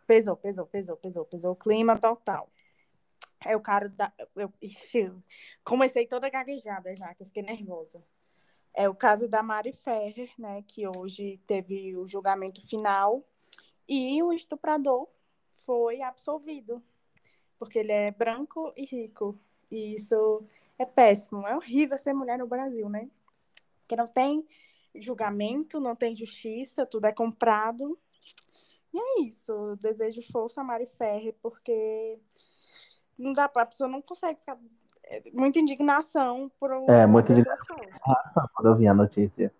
[0.06, 2.50] pesou, pesou, pesou, pesou, pesou o clima total.
[3.44, 4.12] É o cara da.
[4.34, 5.12] Eu, ixi,
[5.64, 8.02] comecei toda gaguejada já, que eu fiquei nervosa.
[8.74, 10.62] É o caso da Mari Ferrer, né?
[10.66, 13.22] Que hoje teve o julgamento final
[13.88, 15.08] e o estuprador
[15.64, 16.82] foi absolvido.
[17.58, 19.38] Porque ele é branco e rico.
[19.70, 20.44] E isso
[20.78, 21.46] é péssimo.
[21.46, 23.08] É horrível ser mulher no Brasil, né?
[23.80, 24.46] Porque não tem
[24.94, 27.98] julgamento, não tem justiça, tudo é comprado.
[28.92, 29.76] E é isso.
[29.80, 32.18] Desejo força a Mari Ferrer, porque
[33.18, 34.58] não dá pra, a pessoa não consegue ficar.
[35.04, 37.34] é, Muita indignação por É, muita.
[37.34, 39.52] Raça quando eu vi a notícia.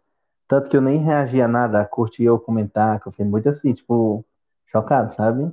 [0.48, 3.74] Tanto que eu nem reagi a nada, curti o comentar, que eu fiquei muito assim,
[3.74, 4.24] tipo,
[4.66, 5.52] chocado, sabe?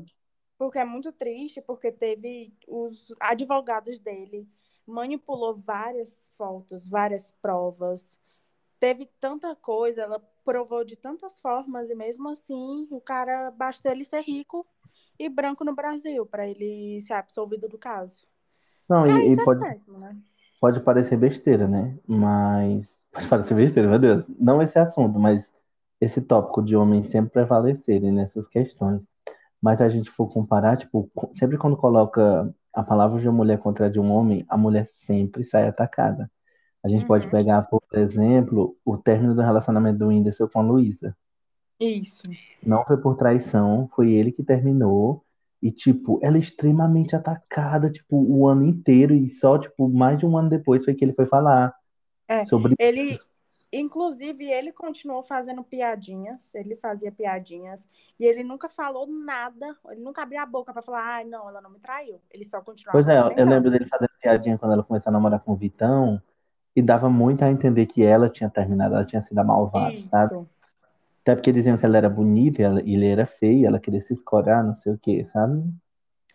[0.55, 4.47] Porque é muito triste, porque teve os advogados dele
[4.86, 8.19] manipulou várias fotos, várias provas.
[8.79, 14.03] Teve tanta coisa, ela provou de tantas formas e mesmo assim o cara basta ele
[14.03, 14.65] ser rico
[15.17, 18.27] e branco no Brasil para ele ser absolvido do caso.
[18.89, 20.17] Não, Cara, e, e é pode, péssimo, né?
[20.59, 21.97] pode parecer besteira, né?
[22.07, 22.88] Mas.
[23.11, 24.25] Pode parecer besteira, meu Deus.
[24.39, 25.53] Não esse assunto, mas
[26.01, 29.07] esse tópico de homens sempre prevalecerem nessas questões.
[29.61, 33.59] Mas se a gente for comparar, tipo, sempre quando coloca a palavra de uma mulher
[33.59, 36.32] contra a de um homem, a mulher sempre sai atacada.
[36.84, 37.32] A gente pode Uhum.
[37.32, 41.15] pegar, por exemplo, o término do relacionamento do Whindersson com a Luísa.
[41.80, 42.24] Isso.
[42.61, 45.24] Não foi por traição, foi ele que terminou.
[45.61, 49.13] E, tipo, ela é extremamente atacada, tipo, o ano inteiro.
[49.15, 51.74] E só, tipo, mais de um ano depois foi que ele foi falar
[52.28, 53.19] É, sobre Ele,
[53.80, 57.88] inclusive, ele continuou fazendo piadinhas, ele fazia piadinhas,
[58.19, 61.61] e ele nunca falou nada, ele nunca abriu a boca pra falar, ai, não, ela
[61.61, 62.19] não me traiu.
[62.32, 65.39] Ele só continuava Pois é, eu lembro dele fazendo piadinha quando ela começou a namorar
[65.39, 66.21] com o Vitão.
[66.76, 70.26] E dava muito a entender que ela tinha terminado, ela tinha sido a malvada, sabe?
[70.26, 70.47] Isso.
[71.21, 74.01] Até porque diziam que ela era bonita e ela- e ele era feio, ela queria
[74.01, 75.63] se escorar, não sei o que, sabe?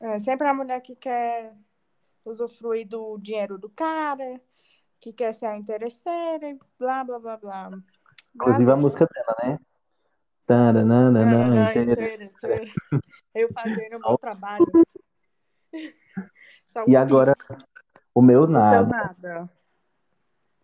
[0.01, 1.53] É, sempre a mulher que quer
[2.25, 4.41] usufruir do dinheiro do cara,
[5.01, 7.71] que quer ser a interesseira, e blá, blá, blá, blá.
[8.35, 9.59] Inclusive a música dela, né?
[10.47, 11.93] Taranana, Ah, inteira.
[11.93, 12.65] interesseira.
[13.35, 14.67] Eu fazendo o meu trabalho.
[16.87, 17.35] E agora,
[18.15, 18.85] o meu O seu nada.
[18.87, 19.51] nada.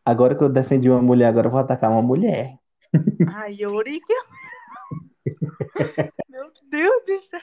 [0.05, 2.59] Agora que eu defendi uma mulher, agora eu vou atacar uma mulher.
[3.35, 4.15] Ai, Yuri, que...
[6.29, 7.41] Meu Deus do céu.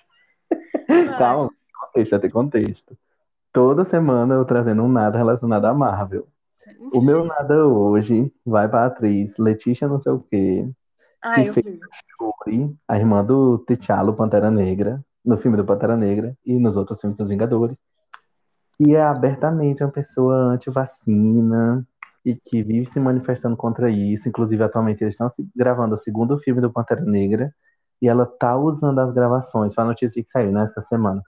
[0.87, 1.17] Vai.
[1.17, 2.97] Calma, contexto, tem contexto.
[3.51, 6.27] Toda semana eu trazendo um nada relacionado à Marvel.
[6.93, 10.69] O meu nada hoje vai pra atriz Letícia não sei o quê,
[11.21, 11.79] Ai, que fez vi.
[12.17, 16.99] Shuri, a irmã do T'Challa, Pantera Negra, no filme do Pantera Negra e nos outros
[16.99, 17.77] filmes dos Vingadores.
[18.79, 21.85] E é abertamente uma pessoa anti-vacina
[22.25, 24.27] e que vive se manifestando contra isso.
[24.27, 27.53] Inclusive, atualmente eles estão gravando o segundo filme do Pantera Negra
[28.01, 31.21] e ela tá usando as gravações, foi a notícia que saiu nessa semana.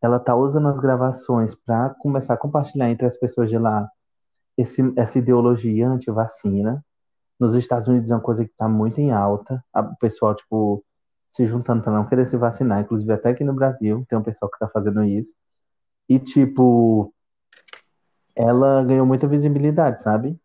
[0.00, 3.88] Ela tá usando as gravações para começar a compartilhar entre as pessoas de lá
[4.56, 6.84] esse, essa ideologia anti-vacina.
[7.40, 9.64] Nos Estados Unidos é uma coisa que está muito em alta.
[9.72, 10.84] A- O pessoal, tipo,
[11.28, 12.80] se juntando para não querer se vacinar.
[12.82, 15.34] Inclusive, até aqui no Brasil tem um pessoal que está fazendo isso.
[16.08, 17.12] E, tipo,
[18.36, 20.38] ela ganhou muita visibilidade, sabe?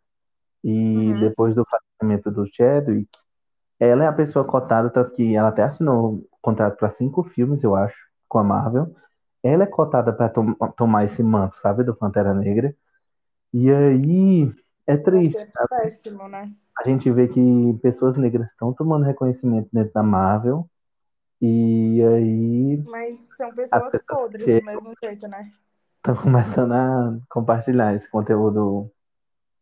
[0.63, 1.19] E Uhum.
[1.19, 3.09] depois do falecimento do Chadwick,
[3.79, 7.63] ela é a pessoa cotada, tanto que ela até assinou um contrato para cinco filmes,
[7.63, 7.97] eu acho,
[8.27, 8.93] com a Marvel.
[9.43, 10.29] Ela é cotada para
[10.75, 12.75] tomar esse manto, sabe, do Pantera Negra.
[13.53, 14.51] E aí
[14.85, 15.67] é triste, sabe?
[15.69, 16.51] péssimo, né?
[16.77, 20.69] A gente vê que pessoas negras estão tomando reconhecimento dentro da Marvel.
[21.41, 25.51] E aí Mas são as pessoas pessoas podres do mesmo jeito, né?
[25.99, 28.91] estão começando a compartilhar esse conteúdo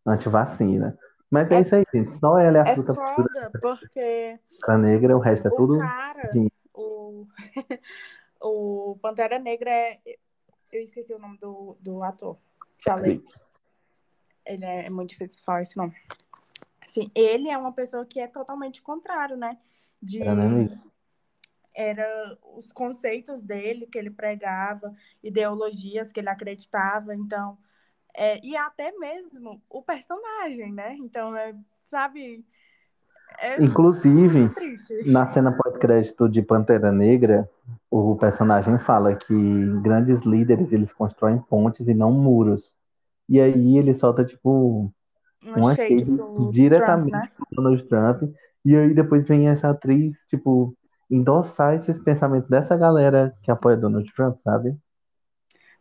[0.06, 0.98] anti-vacina.
[1.30, 2.14] Mas é É, isso aí, gente.
[2.14, 5.56] Só ela é a é fruta pura foda, porque da negra, o resto é o
[5.56, 6.32] tudo cara,
[6.74, 7.28] o,
[8.42, 10.00] o Pantera Negra é.
[10.72, 12.38] Eu esqueci o nome do, do ator.
[12.84, 13.24] Falei.
[14.48, 15.94] Ele é muito difícil falar esse nome.
[16.82, 19.58] Assim, ele é uma pessoa que é totalmente contrário, né?
[20.20, 20.98] Era, né, De
[21.76, 27.56] era os conceitos dele que ele pregava, ideologias que ele acreditava, então
[28.16, 30.96] é, e até mesmo o personagem, né?
[30.96, 31.54] Então, é,
[31.86, 32.44] sabe,
[33.40, 34.50] é Inclusive,
[35.06, 37.48] na cena pós-crédito de Pantera Negra,
[37.92, 42.76] o personagem fala que grandes líderes eles constroem pontes e não muros.
[43.30, 44.92] E aí ele solta, tipo,
[45.44, 47.30] Uma uma shade pro Trump, diretamente né?
[47.52, 48.24] Donald Trump.
[48.64, 50.76] E aí depois vem essa atriz, tipo,
[51.10, 54.78] endossar esses pensamentos dessa galera que apoia Donald Trump, sabe?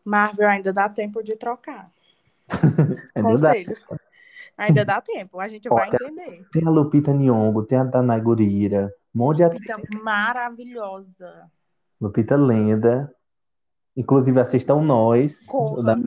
[0.04, 1.90] Marvel ainda dá tempo de trocar.
[3.14, 3.48] Ainda dá.
[3.48, 3.76] Conselho.
[4.56, 6.46] Ainda dá tempo, a gente Ó, vai entender.
[6.52, 9.66] tem a Lupita Nyong'o, tem a Danai Gurira, um monte de atriz.
[9.68, 11.50] Lupita maravilhosa.
[12.00, 13.12] Lupita Lenda.
[13.96, 15.98] Inclusive assistam nós, da Corra.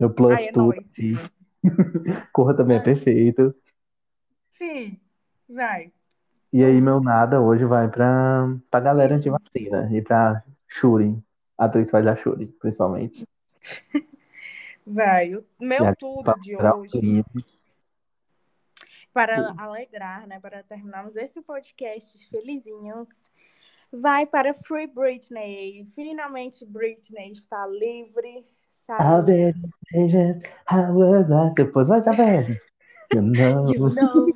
[0.00, 0.78] Meu, Plus Ai, é nóis.
[0.78, 1.14] aqui.
[2.32, 3.54] Corra também é perfeito.
[4.52, 4.98] sim,
[5.48, 5.92] vai.
[6.52, 11.22] E aí meu nada hoje vai pra, pra galera antivacina e pra Shuri.
[11.56, 13.24] A atriz faz a Shuri, principalmente.
[14.86, 15.36] Vai.
[15.36, 17.24] O meu a tudo de hoje,
[19.12, 20.40] para alegrar, né?
[20.40, 23.08] Para terminarmos esse podcast felizinhos,
[23.92, 25.86] vai para Free Britney.
[25.94, 28.44] Finalmente Britney está livre,
[28.88, 29.52] I'll saiu.
[29.52, 29.54] be
[29.92, 32.60] patient, I was depois vai saber.
[33.12, 33.72] You know.
[33.72, 34.26] You know.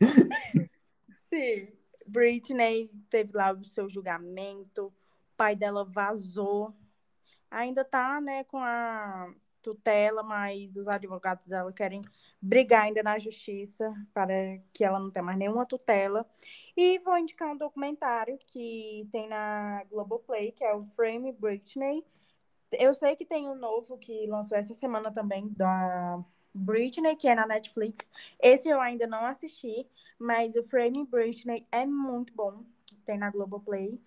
[1.28, 1.68] Sim,
[2.06, 4.92] Britney teve lá o seu julgamento, o
[5.36, 6.72] pai dela vazou.
[7.50, 9.30] Ainda tá, né, com a
[9.62, 12.00] tutela, mas os advogados dela querem
[12.40, 16.24] brigar ainda na justiça para que ela não tenha mais nenhuma tutela.
[16.76, 22.04] E vou indicar um documentário que tem na Globoplay, que é o Frame Britney.
[22.72, 26.22] Eu sei que tem um novo que lançou essa semana também, da
[26.54, 28.10] Britney, que é na Netflix.
[28.40, 29.86] Esse eu ainda não assisti,
[30.18, 32.64] mas o Frame Britney é muito bom.
[33.04, 34.00] Tem na Globoplay.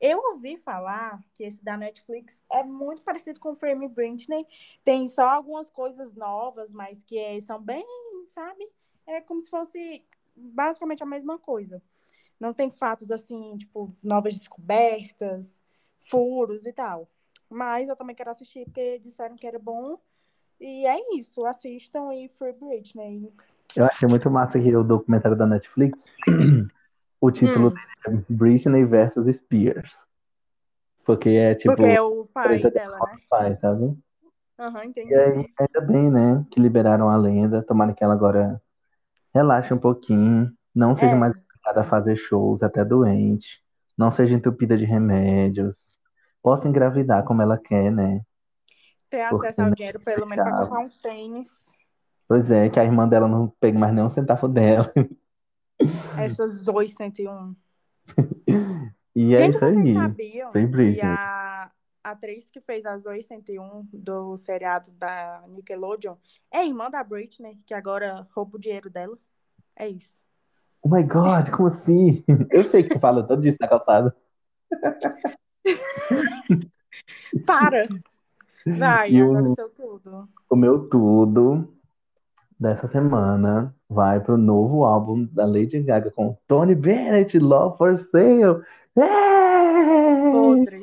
[0.00, 4.46] Eu ouvi falar que esse da Netflix é muito parecido com o Frame Britney.
[4.84, 7.84] Tem só algumas coisas novas, mas que é, são bem,
[8.28, 8.68] sabe?
[9.06, 10.04] É como se fosse
[10.36, 11.82] basicamente a mesma coisa.
[12.38, 15.62] Não tem fatos assim, tipo, novas descobertas,
[16.00, 17.08] furos e tal.
[17.48, 19.98] Mas eu também quero assistir porque disseram que era bom.
[20.60, 23.32] E é isso, assistam e Free Britney.
[23.76, 26.04] Eu achei muito massa aqui o documentário da Netflix.
[27.20, 27.74] O título Hum.
[28.06, 29.90] é Britney versus Spears.
[31.06, 31.74] Porque é tipo.
[31.74, 33.18] Porque é o pai dela, né?
[33.30, 33.96] pai, sabe?
[34.58, 35.10] Aham, entendi.
[35.10, 36.44] E aí, ainda bem, né?
[36.50, 37.62] Que liberaram a lenda.
[37.62, 38.60] Tomara que ela agora
[39.34, 40.52] relaxe um pouquinho.
[40.74, 41.18] Não seja É.
[41.18, 43.62] mais obrigada a fazer shows até doente.
[43.96, 45.93] Não seja entupida de remédios.
[46.44, 48.20] Possa engravidar como ela quer, né?
[49.08, 50.66] Ter Porque acesso ao não dinheiro, pelo menos, precisava.
[50.66, 51.48] comprar um tênis.
[52.28, 54.92] Pois é, que a irmã dela não pegue mais nenhum centavo dela.
[56.18, 57.56] Essa Zoe 101.
[59.16, 59.94] E é Gente, isso vocês aí.
[59.94, 61.70] sabiam Sem que a
[62.02, 66.16] atriz que fez a Zoe 101 do seriado da Nickelodeon
[66.52, 69.16] é irmã da Britney, que agora rouba o dinheiro dela?
[69.74, 70.14] É isso.
[70.82, 72.22] Oh my God, como assim?
[72.52, 74.14] Eu sei que tu fala todo disso na calçada.
[77.46, 77.88] Para!
[78.66, 80.28] Vai, E agora o- seu tudo.
[80.48, 81.72] O meu tudo
[82.58, 88.62] dessa semana vai pro novo álbum da Lady Gaga com Tony Bennett, Love for Sale.
[88.96, 90.30] É!
[90.32, 90.80] Podre.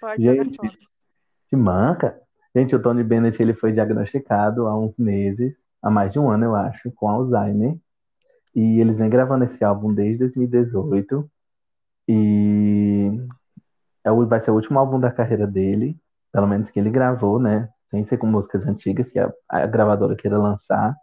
[0.00, 0.58] Pode Gente.
[1.48, 2.20] Que manca.
[2.56, 6.44] Gente, o Tony Bennett ele foi diagnosticado há uns meses, há mais de um ano,
[6.46, 7.78] eu acho, com Alzheimer.
[8.54, 11.30] E eles vêm gravando esse álbum desde 2018.
[12.08, 12.91] E
[14.04, 15.98] é o- vai ser o último álbum da carreira dele,
[16.32, 17.68] pelo menos que ele gravou, né?
[17.90, 20.96] Sem ser com músicas antigas que a, a gravadora queira lançar.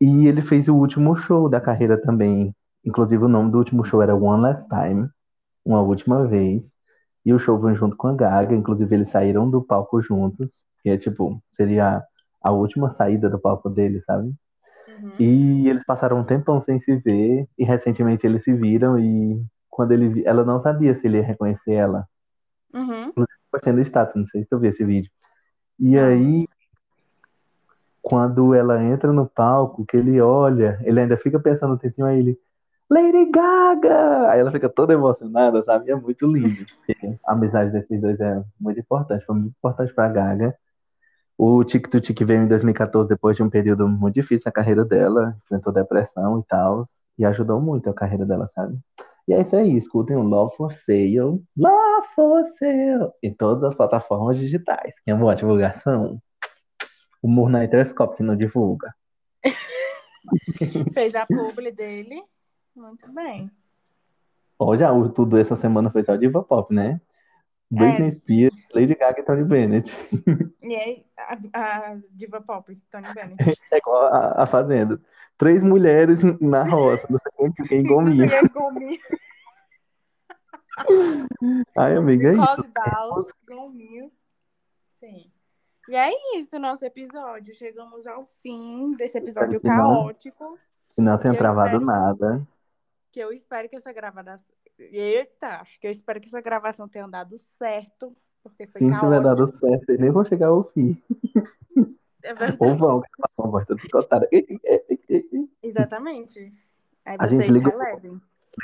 [0.00, 2.54] E ele fez o último show da carreira também.
[2.84, 5.08] Inclusive, o nome do último show era One Last Time,
[5.64, 6.72] uma última vez.
[7.24, 10.90] E o show foi junto com a Gaga, inclusive eles saíram do palco juntos, que
[10.90, 12.02] é tipo, seria
[12.42, 14.32] a última saída do palco dele, sabe?
[14.88, 15.12] Uhum.
[15.18, 19.44] E eles passaram um tempão sem se ver, e recentemente eles se viram, e
[19.74, 22.06] quando ele ela não sabia se ele ia reconhecer ela.
[22.72, 23.12] Uhum.
[23.50, 25.10] Postei no status, não sei se tu viu esse vídeo.
[25.78, 26.46] E aí,
[28.00, 32.20] quando ela entra no palco, que ele olha, ele ainda fica pensando um tempinho, aí
[32.20, 32.38] ele,
[32.88, 34.30] Lady Gaga!
[34.30, 35.90] Aí ela fica toda emocionada, sabe?
[35.90, 36.64] É muito lindo.
[37.26, 40.56] A amizade desses dois é muito importante, foi muito importante pra Gaga.
[41.36, 44.84] O Tic to Tic veio em 2014, depois de um período muito difícil na carreira
[44.84, 46.84] dela, enfrentou depressão e tal,
[47.18, 48.78] e ajudou muito a carreira dela, sabe?
[49.26, 53.74] E é isso aí, escutem o Love for Sale, Love for Sale, em todas as
[53.74, 54.92] plataformas digitais.
[55.02, 56.20] Que é uma boa divulgação.
[57.22, 58.94] O Interscope que não divulga.
[60.92, 62.22] Fez a publi dele.
[62.76, 63.50] Muito bem.
[64.58, 67.00] Olha, o tudo essa semana foi só diva pop, né?
[67.70, 69.90] Britney Spears, Lady Gaga e Tony Bennett.
[70.62, 71.38] E aí, a,
[71.92, 73.36] a diva pop, Tony Bennett.
[73.72, 75.00] É igual a, a Fazenda.
[75.36, 78.28] Três mulheres na roça, não sei quem, quem Não sei gominha.
[78.28, 79.00] quem gominho.
[81.76, 83.32] Ai, amiga, é isso.
[83.46, 84.10] Gominho.
[85.00, 85.30] Sim.
[85.88, 87.54] E é isso, nosso episódio.
[87.54, 89.76] Chegamos ao fim desse episódio que não.
[89.76, 90.58] caótico.
[90.96, 92.46] E não tenha Eu travado espero- nada.
[93.12, 94.38] Que eu espero que essa gravação.
[94.78, 95.64] Eita!
[95.80, 98.16] Que eu espero que essa gravação tenha dado certo.
[98.42, 99.46] Porque foi Se não tiver caótico.
[99.46, 100.96] dado certo, eles nem vão chegar ao fim.
[102.24, 102.56] É verdade.
[102.58, 104.28] Ou vão, que voz toda picotada.
[105.62, 106.52] Exatamente.
[107.04, 108.20] Aí A gente liga- relevem.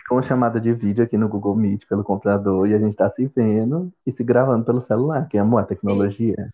[0.08, 3.10] Com uma chamada de vídeo aqui no Google Meet pelo computador e a gente tá
[3.10, 6.52] se vendo e se gravando pelo celular, que é amor, a tecnologia.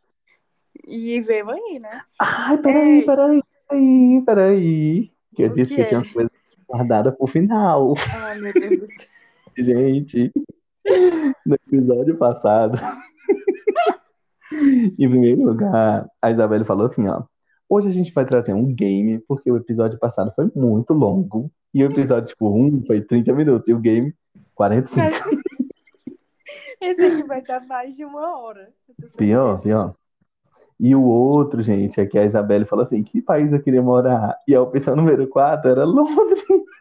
[0.87, 2.01] E veio aí, né?
[2.19, 3.05] Ai, peraí, Ei.
[3.05, 5.13] peraí, peraí, peraí.
[5.35, 5.85] Que eu O disse que quê?
[5.85, 6.31] tinha umas coisas
[6.67, 7.93] guardadas pro final.
[8.23, 9.07] Ai, meu Deus do céu.
[9.59, 10.33] Gente,
[11.45, 12.79] no episódio passado,
[14.99, 17.23] em primeiro lugar, a Isabelle falou assim, ó.
[17.69, 21.51] Hoje a gente vai trazer um game, porque o episódio passado foi muito longo.
[21.75, 24.15] E o episódio, tipo, um foi 30 minutos, e o game,
[24.55, 25.01] 45.
[26.81, 28.69] Esse aqui vai dar mais de uma hora.
[29.17, 29.95] Pior, pior.
[30.79, 34.37] E o outro, gente, é que a Isabelle falou assim: que país eu queria morar?
[34.47, 36.43] E a opção número 4 era Londres.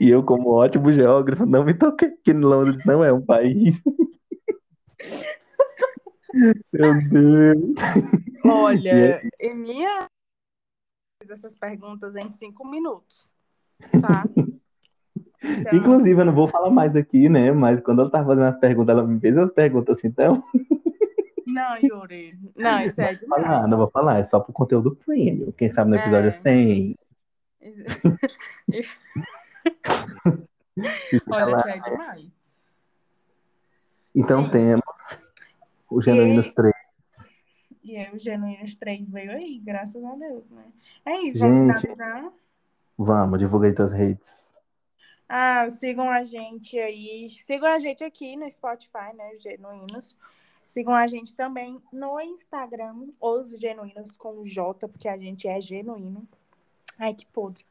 [0.00, 3.76] E eu, como ótimo geógrafo, não me toquei que Londres não é um país.
[6.34, 6.54] Meu
[7.08, 7.74] Deus.
[8.44, 10.06] Olha, em minha
[11.28, 13.30] essas perguntas em cinco minutos,
[14.00, 14.24] tá?
[15.40, 17.52] Então, Inclusive, eu não vou falar mais aqui, né?
[17.52, 20.42] Mas quando ela tava fazendo as perguntas, ela me fez as perguntas assim, então.
[21.46, 22.36] não, Yuri.
[22.56, 23.70] Não, isso é Não vou falar, demais.
[23.70, 25.52] não vou falar, é só pro conteúdo premium.
[25.52, 26.32] Quem sabe no episódio É.
[26.32, 26.96] 100.
[28.66, 28.96] Deixa
[31.12, 32.56] eu Olha, isso é demais.
[34.14, 34.50] Então Sim.
[34.50, 34.82] temos
[35.90, 36.74] o Genuínos E- 3.
[37.84, 40.64] E aí, o Genuínos 3 veio aí, graças a Deus, né?
[41.06, 41.80] É isso, vamos Gente.
[41.80, 42.32] finalizar.
[42.98, 44.54] Vamos, divulga aí tuas redes.
[45.28, 47.28] Ah, sigam a gente aí.
[47.30, 49.38] Sigam a gente aqui no Spotify, né?
[49.38, 50.18] Genuínos.
[50.66, 56.28] Sigam a gente também no Instagram, os Genuínos com J, porque a gente é genuíno.
[56.98, 57.64] Ai, que podre.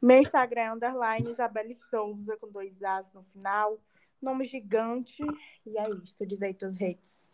[0.00, 3.78] Meu Instagram é underline Isabelle Souza, com dois As no final.
[4.22, 5.22] Nome gigante.
[5.66, 6.16] E é isso.
[6.26, 7.29] Diz aí tuas redes.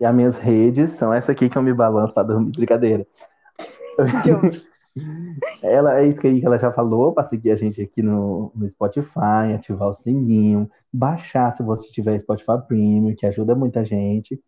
[0.00, 2.52] E as minhas redes são essa aqui que eu me balanço pra dormir.
[2.52, 3.06] Brincadeira.
[5.62, 8.50] Ela é isso que aí que ela já falou, para seguir a gente aqui no,
[8.54, 14.40] no Spotify, ativar o sininho, baixar se você tiver Spotify Premium, que ajuda muita gente,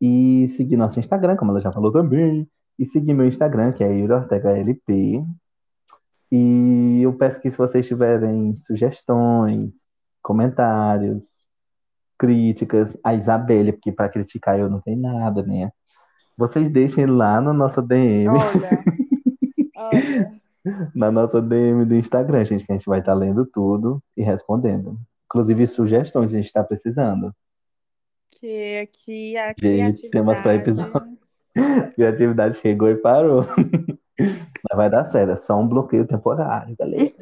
[0.00, 3.92] e seguir nosso Instagram, como ela já falou também, e seguir meu Instagram, que é
[3.92, 5.24] Yuri Ortega LP.
[6.30, 9.74] E eu peço que se vocês tiverem sugestões,
[10.22, 11.24] comentários,
[12.18, 15.70] críticas, a Isabelle, porque para criticar eu não tenho nada, né?
[16.36, 18.84] Vocês deixem lá na nossa DM Olha.
[19.76, 20.38] Olha.
[20.94, 24.98] na nossa DM do Instagram, gente, que a gente vai estar lendo tudo e respondendo.
[25.26, 27.34] Inclusive sugestões a gente está precisando.
[28.30, 31.18] Que aqui a Gente, temas pra criatividade.
[31.94, 33.44] Criatividade chegou e parou.
[34.18, 37.12] Mas vai dar certo, é só um bloqueio temporário, galera.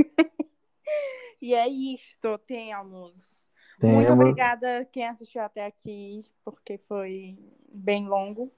[1.41, 3.46] E é isto, temos.
[3.83, 4.21] Muito Temos.
[4.21, 7.39] obrigada quem assistiu até aqui, porque foi
[7.73, 8.51] bem longo.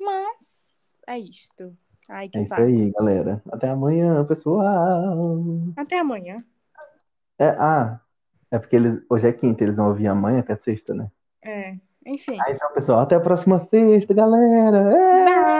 [0.00, 1.76] Mas é isto.
[2.08, 2.62] Ai, que É isso saco.
[2.62, 3.42] aí, galera.
[3.52, 4.64] Até amanhã, pessoal.
[5.76, 6.38] Até amanhã.
[7.38, 8.00] É, ah,
[8.50, 11.10] é porque eles, hoje é quinta, eles vão ouvir amanhã, que é sexta, né?
[11.42, 11.76] É.
[12.06, 12.38] Enfim.
[12.40, 14.78] Ah, então, pessoal, até a próxima sexta, galera.
[14.96, 15.55] É!